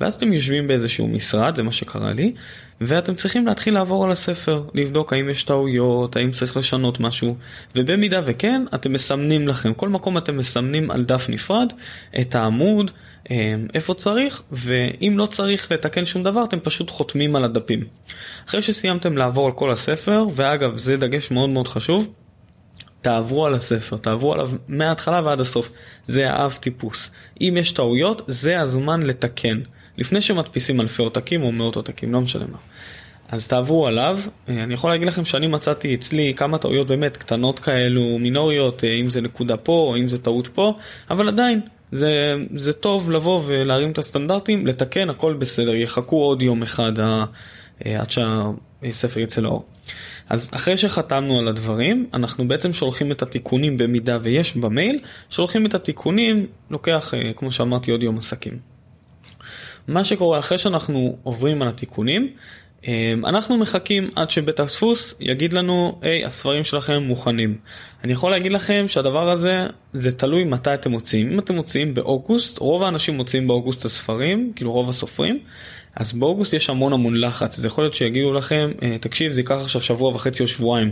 ואז 0.00 0.14
אתם 0.14 0.32
יושבים 0.32 0.68
באיזשהו 0.68 1.08
משרד, 1.08 1.54
זה 1.54 1.62
מה 1.62 1.72
שקרה 1.72 2.12
לי, 2.12 2.32
ואתם 2.80 3.14
צריכים 3.14 3.46
להתחיל 3.46 3.74
לעבור 3.74 4.04
על 4.04 4.10
הספר, 4.10 4.64
לבדוק 4.74 5.12
האם 5.12 5.28
יש 5.28 5.42
טעויות, 5.42 6.16
האם 6.16 6.30
צריך 6.30 6.56
לשנות 6.56 7.00
משהו, 7.00 7.36
ובמידה 7.76 8.20
וכן, 8.26 8.62
אתם 8.74 8.92
מסמנים 8.92 9.48
לכם, 9.48 9.74
כל 9.74 9.88
מקום 9.88 10.18
אתם 10.18 10.36
מסמנים 10.36 10.90
על 10.90 11.04
דף 11.04 11.26
נפרד 11.28 11.72
את 12.20 12.34
העמוד, 12.34 12.90
אה, 13.30 13.54
איפה 13.74 13.94
צריך, 13.94 14.42
ואם 14.52 15.14
לא 15.16 15.26
צריך 15.26 15.72
לתקן 15.72 16.04
שום 16.04 16.22
דבר, 16.22 16.44
אתם 16.44 16.60
פשוט 16.60 16.90
חותמים 16.90 17.36
על 17.36 17.44
הדפים. 17.44 17.84
אחרי 18.48 18.62
שסיימתם 18.62 19.16
לעבור 19.16 19.46
על 19.46 19.52
כל 19.52 19.70
הספר, 19.70 20.24
ואגב, 20.34 20.76
זה 20.76 20.96
דגש 20.96 21.30
מאוד 21.30 21.50
מאוד 21.50 21.68
חשוב, 21.68 22.06
תעברו 23.00 23.46
על 23.46 23.54
הספר, 23.54 23.96
תעברו 23.96 24.32
עליו 24.32 24.50
מההתחלה 24.68 25.22
ועד 25.24 25.40
הסוף. 25.40 25.70
זה 26.06 26.30
האב 26.30 26.58
טיפוס. 26.60 27.10
אם 27.40 27.54
יש 27.58 27.72
טעויות, 27.72 28.22
זה 28.26 28.60
הזמן 28.60 29.02
לתקן. 29.02 29.60
לפני 30.00 30.20
שמדפיסים 30.20 30.80
אלפי 30.80 31.02
עותקים 31.02 31.42
או 31.42 31.52
מאות 31.52 31.76
עותקים, 31.76 32.12
לא 32.12 32.20
משנה 32.20 32.44
מה. 32.52 32.58
אז 33.28 33.48
תעברו 33.48 33.86
עליו, 33.86 34.20
אה, 34.48 34.62
אני 34.62 34.74
יכול 34.74 34.90
להגיד 34.90 35.08
לכם 35.08 35.24
שאני 35.24 35.46
מצאתי 35.46 35.94
אצלי 35.94 36.34
כמה 36.36 36.58
טעויות 36.58 36.86
באמת 36.86 37.16
קטנות 37.16 37.58
כאלו, 37.58 38.18
מינוריות, 38.18 38.84
אה, 38.84 38.94
אם 38.94 39.10
זה 39.10 39.20
נקודה 39.20 39.56
פה 39.56 39.72
או 39.72 39.96
אם 39.96 40.08
זה 40.08 40.18
טעות 40.18 40.48
פה, 40.48 40.72
אבל 41.10 41.28
עדיין, 41.28 41.60
זה, 41.92 42.34
זה 42.54 42.72
טוב 42.72 43.10
לבוא 43.10 43.42
ולהרים 43.46 43.90
את 43.90 43.98
הסטנדרטים, 43.98 44.66
לתקן, 44.66 45.10
הכל 45.10 45.34
בסדר, 45.34 45.74
יחכו 45.74 46.16
עוד 46.16 46.42
יום 46.42 46.62
אחד 46.62 46.92
אה, 46.98 47.24
עד 47.86 48.10
שהספר 48.10 49.20
יצא 49.20 49.40
לאור. 49.40 49.64
אז 50.28 50.50
אחרי 50.54 50.76
שחתמנו 50.76 51.38
על 51.38 51.48
הדברים, 51.48 52.06
אנחנו 52.14 52.48
בעצם 52.48 52.72
שולחים 52.72 53.12
את 53.12 53.22
התיקונים 53.22 53.76
במידה 53.76 54.18
ויש 54.22 54.56
במייל, 54.56 54.98
שולחים 55.30 55.66
את 55.66 55.74
התיקונים, 55.74 56.46
לוקח, 56.70 57.14
כמו 57.36 57.52
שאמרתי, 57.52 57.90
עוד 57.90 58.02
יום 58.02 58.18
עסקים. 58.18 58.79
מה 59.88 60.04
שקורה 60.04 60.38
אחרי 60.38 60.58
שאנחנו 60.58 61.16
עוברים 61.22 61.62
על 61.62 61.68
התיקונים, 61.68 62.32
אמ, 62.86 63.26
אנחנו 63.26 63.56
מחכים 63.56 64.10
עד 64.16 64.30
שבית 64.30 64.60
הדפוס 64.60 65.14
יגיד 65.20 65.52
לנו, 65.52 65.98
היי, 66.02 66.24
הספרים 66.24 66.64
שלכם 66.64 67.02
מוכנים. 67.02 67.58
אני 68.04 68.12
יכול 68.12 68.30
להגיד 68.30 68.52
לכם 68.52 68.84
שהדבר 68.88 69.30
הזה, 69.30 69.66
זה 69.92 70.12
תלוי 70.12 70.44
מתי 70.44 70.74
אתם 70.74 70.90
מוציאים. 70.90 71.32
אם 71.32 71.38
אתם 71.38 71.54
מוציאים 71.54 71.94
באוגוסט, 71.94 72.58
רוב 72.58 72.82
האנשים 72.82 73.16
מוציאים 73.16 73.46
באוגוסט 73.46 73.84
הספרים, 73.84 74.52
כאילו 74.56 74.72
רוב 74.72 74.90
הסופרים. 74.90 75.38
אז 75.96 76.12
באוגוסט 76.12 76.52
יש 76.52 76.70
המון 76.70 76.92
המון 76.92 77.16
לחץ, 77.16 77.58
אז 77.58 77.64
יכול 77.64 77.84
להיות 77.84 77.94
שיגידו 77.94 78.32
לכם, 78.32 78.70
אה, 78.82 78.98
תקשיב, 79.00 79.32
זה 79.32 79.40
ייקח 79.40 79.60
עכשיו 79.62 79.80
שבוע 79.80 80.14
וחצי 80.14 80.42
או 80.42 80.48
שבועיים, 80.48 80.90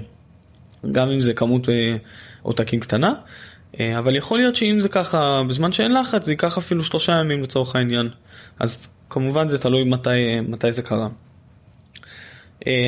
גם 0.92 1.10
אם 1.10 1.20
זה 1.20 1.32
כמות 1.32 1.68
אה, 1.68 1.96
עותקים 2.42 2.80
קטנה, 2.80 3.14
אה, 3.80 3.98
אבל 3.98 4.16
יכול 4.16 4.38
להיות 4.38 4.56
שאם 4.56 4.80
זה 4.80 4.88
ככה, 4.88 5.42
בזמן 5.48 5.72
שאין 5.72 5.94
לחץ, 5.94 6.24
זה 6.24 6.32
ייקח 6.32 6.58
אפילו 6.58 6.84
שלושה 6.84 7.12
ימים 7.12 7.42
לצורך 7.42 7.76
העניין. 7.76 8.08
אז 8.60 8.88
כמובן 9.10 9.48
זה 9.48 9.58
תלוי 9.58 9.84
מתי, 9.84 10.40
מתי 10.48 10.72
זה 10.72 10.82
קרה. 10.82 11.08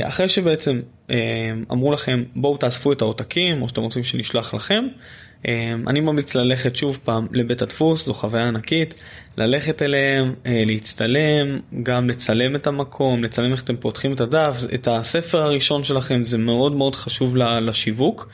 אחרי 0.04 0.28
שבעצם 0.28 0.80
אמרו 1.72 1.92
לכם 1.92 2.24
בואו 2.36 2.56
תאספו 2.56 2.92
את 2.92 3.02
העותקים 3.02 3.62
או 3.62 3.68
שאתם 3.68 3.82
רוצים 3.82 4.02
שנשלח 4.02 4.54
לכם, 4.54 4.84
אמ, 5.48 5.88
אני 5.88 6.00
ממליץ 6.00 6.34
ללכת 6.34 6.76
שוב 6.76 6.98
פעם 7.04 7.26
לבית 7.32 7.62
הדפוס, 7.62 8.06
זו 8.06 8.14
חוויה 8.14 8.48
ענקית, 8.48 8.94
ללכת 9.36 9.82
אליהם, 9.82 10.34
אה, 10.46 10.62
להצטלם, 10.66 11.60
גם 11.82 12.08
לצלם 12.10 12.56
את 12.56 12.66
המקום, 12.66 13.24
לצלם 13.24 13.52
איך 13.52 13.62
אתם 13.62 13.76
פותחים 13.76 14.12
את 14.12 14.20
הדף, 14.20 14.56
את 14.74 14.88
הספר 14.90 15.40
הראשון 15.42 15.84
שלכם, 15.84 16.24
זה 16.24 16.38
מאוד 16.38 16.72
מאוד 16.72 16.94
חשוב 16.94 17.36
לשיווק. 17.36 18.28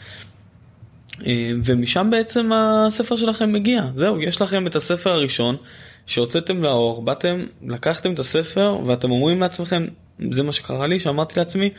ומשם 1.64 2.08
בעצם 2.10 2.50
הספר 2.52 3.16
שלכם 3.16 3.52
מגיע, 3.52 3.82
זהו, 3.94 4.20
יש 4.20 4.42
לכם 4.42 4.66
את 4.66 4.76
הספר 4.76 5.10
הראשון 5.10 5.56
שהוצאתם 6.06 6.62
לאור, 6.62 7.02
באתם, 7.02 7.44
לקחתם 7.62 8.12
את 8.12 8.18
הספר 8.18 8.78
ואתם 8.86 9.10
אומרים 9.10 9.40
לעצמכם, 9.40 9.86
זה 10.30 10.42
מה 10.42 10.52
שקרה 10.52 10.86
לי, 10.86 10.98
שאמרתי 10.98 11.40
לעצמי, 11.40 11.70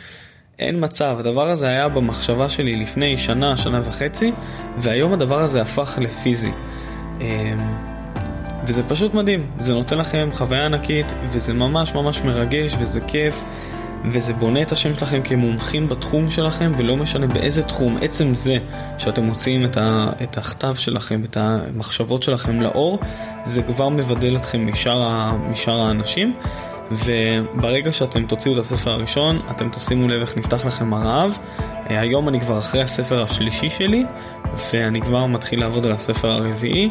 אין 0.59 0.83
מצב, 0.83 1.15
הדבר 1.19 1.49
הזה 1.49 1.67
היה 1.67 1.89
במחשבה 1.89 2.49
שלי 2.49 2.75
לפני 2.75 3.17
שנה, 3.17 3.57
שנה 3.57 3.81
וחצי, 3.85 4.31
והיום 4.77 5.13
הדבר 5.13 5.39
הזה 5.41 5.61
הפך 5.61 5.97
לפיזי. 6.01 6.51
אמ, 7.21 7.25
וזה 8.67 8.83
פשוט 8.83 9.13
מדהים, 9.13 9.51
זה 9.59 9.73
נותן 9.73 9.97
לכם 9.97 10.29
חוויה 10.33 10.65
ענקית, 10.65 11.05
וזה 11.29 11.53
ממש 11.53 11.93
ממש 11.95 12.21
מרגש, 12.21 12.75
וזה 12.79 13.01
כיף, 13.01 13.43
וזה 14.05 14.33
בונה 14.33 14.61
את 14.61 14.71
השם 14.71 14.95
שלכם 14.95 15.21
כמומחים 15.23 15.89
בתחום 15.89 16.29
שלכם, 16.29 16.71
ולא 16.77 16.97
משנה 16.97 17.27
באיזה 17.27 17.63
תחום, 17.63 17.97
עצם 18.01 18.33
זה 18.33 18.57
שאתם 18.97 19.23
מוציאים 19.23 19.65
את, 19.65 19.77
ה, 19.77 20.09
את 20.23 20.37
הכתב 20.37 20.75
שלכם, 20.75 21.21
את 21.23 21.37
המחשבות 21.37 22.23
שלכם 22.23 22.61
לאור, 22.61 22.99
זה 23.43 23.61
כבר 23.61 23.89
מבדל 23.89 24.35
אתכם 24.35 24.67
משאר, 24.67 25.31
משאר 25.35 25.79
האנשים. 25.79 26.33
וברגע 26.91 27.91
שאתם 27.91 28.25
תוציאו 28.25 28.53
את 28.53 28.59
הספר 28.59 28.91
הראשון, 28.91 29.41
אתם 29.51 29.69
תשימו 29.69 30.07
לב 30.07 30.21
איך 30.21 30.37
נפתח 30.37 30.65
לכם 30.65 30.93
הרעב. 30.93 31.37
אה, 31.89 31.99
היום 31.99 32.29
אני 32.29 32.39
כבר 32.39 32.57
אחרי 32.57 32.81
הספר 32.81 33.23
השלישי 33.23 33.69
שלי, 33.69 34.05
ואני 34.71 35.01
כבר 35.01 35.25
מתחיל 35.25 35.59
לעבוד 35.59 35.85
על 35.85 35.91
הספר 35.91 36.31
הרביעי. 36.31 36.89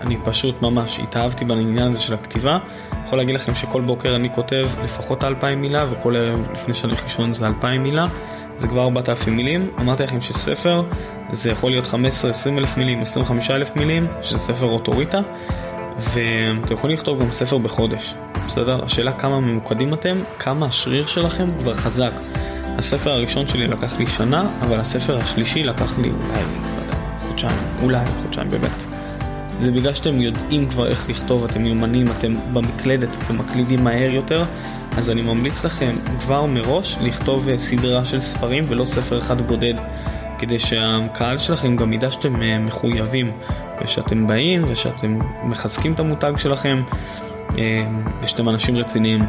אני 0.00 0.16
פשוט 0.24 0.62
ממש 0.62 0.98
התאהבתי 0.98 1.44
בעניין 1.44 1.88
הזה 1.88 2.00
של 2.00 2.14
הכתיבה. 2.14 2.58
יכול 3.06 3.18
להגיד 3.18 3.34
לכם 3.34 3.54
שכל 3.54 3.80
בוקר 3.80 4.16
אני 4.16 4.34
כותב 4.34 4.66
לפחות 4.84 5.24
2,000 5.24 5.60
מילה, 5.60 5.86
וכל 5.90 6.16
ערב 6.16 6.40
לפני 6.52 6.74
שאני 6.74 6.92
הולך 6.92 7.04
לישון 7.04 7.34
זה 7.34 7.46
2,000 7.46 7.82
מילה. 7.82 8.06
זה 8.58 8.68
כבר 8.68 8.82
4,000 8.84 9.36
מילים. 9.36 9.70
אמרתי 9.80 10.02
לכם 10.02 10.20
שספר 10.20 10.82
זה 11.32 11.50
יכול 11.50 11.70
להיות 11.70 11.86
15-20 11.86 11.94
אלף 12.58 12.76
מילים, 12.76 13.00
25 13.00 13.50
אלף 13.50 13.76
מילים, 13.76 14.06
שזה 14.22 14.38
ספר 14.38 14.66
אוטוריטה. 14.66 15.20
ואתם 15.98 16.74
יכולים 16.74 16.96
לכתוב 16.96 17.22
גם 17.22 17.30
ספר 17.32 17.58
בחודש, 17.58 18.14
בסדר? 18.46 18.84
השאלה 18.84 19.12
כמה 19.12 19.40
ממוקדים 19.40 19.94
אתם, 19.94 20.16
כמה 20.38 20.66
השריר 20.66 21.06
שלכם 21.06 21.46
כבר 21.60 21.74
חזק. 21.74 22.12
הספר 22.78 23.10
הראשון 23.10 23.46
שלי 23.46 23.66
לקח 23.66 23.98
לי 23.98 24.06
שנה, 24.06 24.48
אבל 24.60 24.80
הספר 24.80 25.16
השלישי 25.16 25.64
לקח 25.64 25.98
לי 25.98 26.10
אולי, 26.10 26.42
חודשיים, 27.20 27.58
אולי 27.82 28.06
חודשיים 28.22 28.48
באמת. 28.48 28.95
זה 29.60 29.72
בגלל 29.72 29.94
שאתם 29.94 30.20
יודעים 30.20 30.68
כבר 30.68 30.86
איך 30.86 31.08
לכתוב, 31.08 31.44
אתם 31.44 31.62
מיומנים, 31.62 32.06
אתם 32.18 32.34
במקלדת, 32.52 33.16
אתם 33.16 33.38
מקלידים 33.38 33.84
מהר 33.84 34.10
יותר, 34.10 34.44
אז 34.96 35.10
אני 35.10 35.22
ממליץ 35.22 35.64
לכם 35.64 35.90
כבר 36.20 36.46
מראש 36.46 36.96
לכתוב 37.00 37.48
אה, 37.48 37.58
סדרה 37.58 38.04
של 38.04 38.20
ספרים 38.20 38.64
ולא 38.68 38.84
ספר 38.84 39.18
אחד 39.18 39.40
בודד. 39.40 39.74
כדי 40.38 40.58
שהקהל 40.58 41.38
שלכם 41.38 41.76
גם 41.76 41.92
ידע 41.92 42.10
שאתם 42.10 42.42
אה, 42.42 42.58
מחויבים 42.58 43.32
ושאתם 43.84 44.26
באים 44.26 44.64
ושאתם 44.68 45.18
מחזקים 45.44 45.92
את 45.92 46.00
המותג 46.00 46.32
שלכם 46.36 46.82
אה, 47.58 47.86
ושאתם 48.22 48.48
אנשים 48.48 48.76
רציניים. 48.76 49.24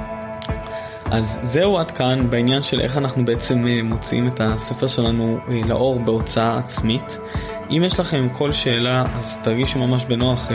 אז 1.12 1.40
זהו 1.42 1.78
עד 1.78 1.92
כאן 1.92 2.30
בעניין 2.30 2.62
של 2.62 2.82
איך 2.82 2.98
אנחנו 2.98 3.26
בעצם 3.26 3.66
מוציאים 3.84 4.28
את 4.28 4.42
הספר 4.44 4.88
שלנו 4.88 5.38
לאור 5.68 6.00
בהוצאה 6.00 6.58
עצמית. 6.58 7.20
אם 7.69 7.84
יש 7.86 7.99
לכם 7.99 8.27
כל 8.32 8.53
שאלה 8.53 9.03
אז 9.17 9.39
תרגישו 9.43 9.80
ממש 9.80 10.06
בנוח, 10.06 10.51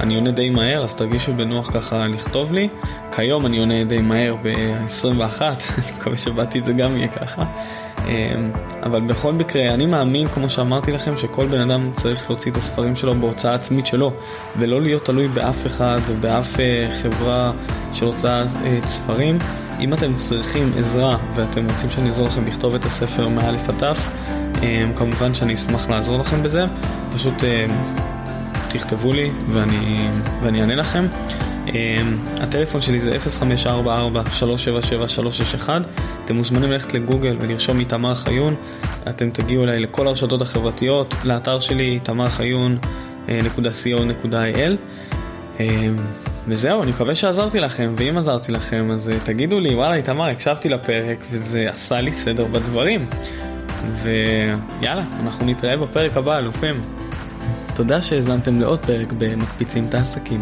אני 0.00 0.14
עונה 0.14 0.30
די 0.30 0.50
מהר 0.50 0.84
אז 0.84 0.96
תרגישו 0.96 1.32
בנוח 1.34 1.70
ככה 1.70 2.06
לכתוב 2.06 2.52
לי. 2.52 2.68
כיום 3.12 3.46
אני 3.46 3.58
עונה 3.58 3.84
די 3.84 3.98
מהר 3.98 4.36
ב-21, 4.42 5.40
אני 5.42 5.92
מקווה 5.98 6.16
שבאתי 6.16 6.60
זה 6.60 6.72
גם 6.72 6.96
יהיה 6.96 7.08
ככה. 7.08 7.44
אמ, 8.08 8.50
אבל 8.82 9.00
בכל 9.00 9.32
מקרה, 9.32 9.74
אני 9.74 9.86
מאמין, 9.86 10.28
כמו 10.28 10.50
שאמרתי 10.50 10.92
לכם, 10.92 11.16
שכל 11.16 11.46
בן 11.46 11.60
אדם 11.60 11.90
צריך 11.92 12.30
להוציא 12.30 12.52
את 12.52 12.56
הספרים 12.56 12.96
שלו 12.96 13.20
בהוצאה 13.20 13.54
עצמית 13.54 13.86
שלו, 13.86 14.12
ולא 14.58 14.82
להיות 14.82 15.04
תלוי 15.04 15.28
באף 15.28 15.66
אחד 15.66 15.98
ובאף 16.06 16.60
אה, 16.60 16.88
חברה 17.02 17.52
שרוצה 17.92 18.44
אה, 18.64 18.78
ספרים. 18.84 19.38
אם 19.80 19.94
אתם 19.94 20.14
צריכים 20.14 20.72
עזרה 20.78 21.16
ואתם 21.34 21.66
רוצים 21.66 21.90
שאני 21.90 22.08
אעזור 22.08 22.26
לכם 22.26 22.46
לכתוב 22.46 22.74
את 22.74 22.84
הספר 22.84 23.28
מאלף 23.28 23.68
עד 23.68 23.84
אמ, 23.84 23.94
כמובן 24.96 25.34
שאני 25.34 25.54
אשמח 25.54 25.90
לעזור 25.90 26.18
לכם 26.18 26.42
בזה. 26.42 26.64
פשוט 27.12 27.44
אמ, 27.44 27.70
תכתבו 28.70 29.12
לי 29.12 29.30
ואני, 29.50 30.08
ואני 30.42 30.60
אענה 30.60 30.74
לכם. 30.74 31.06
אמ, 31.68 31.74
הטלפון 32.40 32.80
שלי 32.80 33.00
זה 33.00 33.18
0544-377-361 35.66 35.68
אתם 36.24 36.36
מוזמנים 36.36 36.72
ללכת 36.72 36.94
לגוגל 36.94 37.36
ולרשום 37.40 37.78
איתמר 37.78 38.14
חיון 38.14 38.54
אתם 39.08 39.30
תגיעו 39.30 39.64
אליי 39.64 39.78
לכל 39.78 40.08
הרשתות 40.08 40.42
החברתיות 40.42 41.14
לאתר 41.24 41.60
שלי 41.60 41.98
תמרחיון.co.il 42.02 44.76
אמ, 45.60 45.96
וזהו, 46.48 46.82
אני 46.82 46.90
מקווה 46.90 47.14
שעזרתי 47.14 47.60
לכם, 47.60 47.94
ואם 47.96 48.18
עזרתי 48.18 48.52
לכם 48.52 48.90
אז 48.92 49.08
אה, 49.08 49.16
תגידו 49.24 49.60
לי, 49.60 49.74
וואלה 49.74 49.94
איתמר, 49.94 50.24
הקשבתי 50.24 50.68
לפרק 50.68 51.24
וזה 51.30 51.70
עשה 51.70 52.00
לי 52.00 52.12
סדר 52.12 52.44
בדברים. 52.44 53.00
ויאללה, 54.02 55.04
אנחנו 55.22 55.46
נתראה 55.46 55.76
בפרק 55.76 56.16
הבא, 56.16 56.38
אלופים. 56.38 56.80
תודה 57.76 58.02
שהאזנתם 58.02 58.60
לעוד 58.60 58.78
פרק 58.78 59.12
במקפיצים 59.18 59.84
את 59.84 59.94
העסקים. 59.94 60.40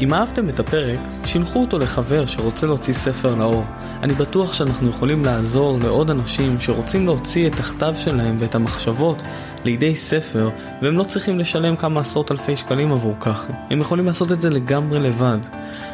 אם 0.00 0.14
אהבתם 0.14 0.48
את 0.48 0.60
הפרק, 0.60 0.98
שילחו 1.24 1.60
אותו 1.60 1.78
לחבר 1.78 2.26
שרוצה 2.26 2.66
להוציא 2.66 2.92
ספר 2.92 3.34
לאור. 3.34 3.64
אני 4.02 4.12
בטוח 4.12 4.52
שאנחנו 4.52 4.90
יכולים 4.90 5.24
לעזור 5.24 5.78
לעוד 5.82 6.10
אנשים 6.10 6.60
שרוצים 6.60 7.06
להוציא 7.06 7.48
את 7.48 7.60
הכתב 7.60 7.94
שלהם 7.98 8.36
ואת 8.38 8.54
המחשבות 8.54 9.22
לידי 9.64 9.96
ספר, 9.96 10.50
והם 10.82 10.98
לא 10.98 11.04
צריכים 11.04 11.38
לשלם 11.38 11.76
כמה 11.76 12.00
עשרות 12.00 12.32
אלפי 12.32 12.56
שקלים 12.56 12.92
עבור 12.92 13.14
כך. 13.20 13.46
הם 13.70 13.80
יכולים 13.80 14.06
לעשות 14.06 14.32
את 14.32 14.40
זה 14.40 14.50
לגמרי 14.50 15.00
לבד. 15.00 15.38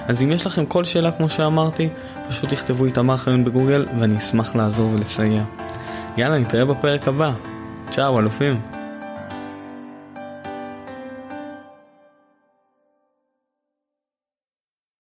אז 0.07 0.23
אם 0.23 0.33
יש 0.33 0.47
לכם 0.47 0.67
כל 0.67 0.85
שאלה 0.85 1.11
כמו 1.11 1.29
שאמרתי, 1.29 1.89
פשוט 2.29 2.51
תכתבו 2.51 2.85
איתמר 2.85 3.17
חיון 3.17 3.45
בגוגל 3.45 3.87
ואני 4.01 4.17
אשמח 4.17 4.57
לעזור 4.57 4.91
ולסייע. 4.91 5.45
יאללה, 6.17 6.39
נתראה 6.39 6.65
בפרק 6.65 7.09
הבא. 7.09 7.33
צ'או, 7.91 8.19
אלופים. 8.21 8.74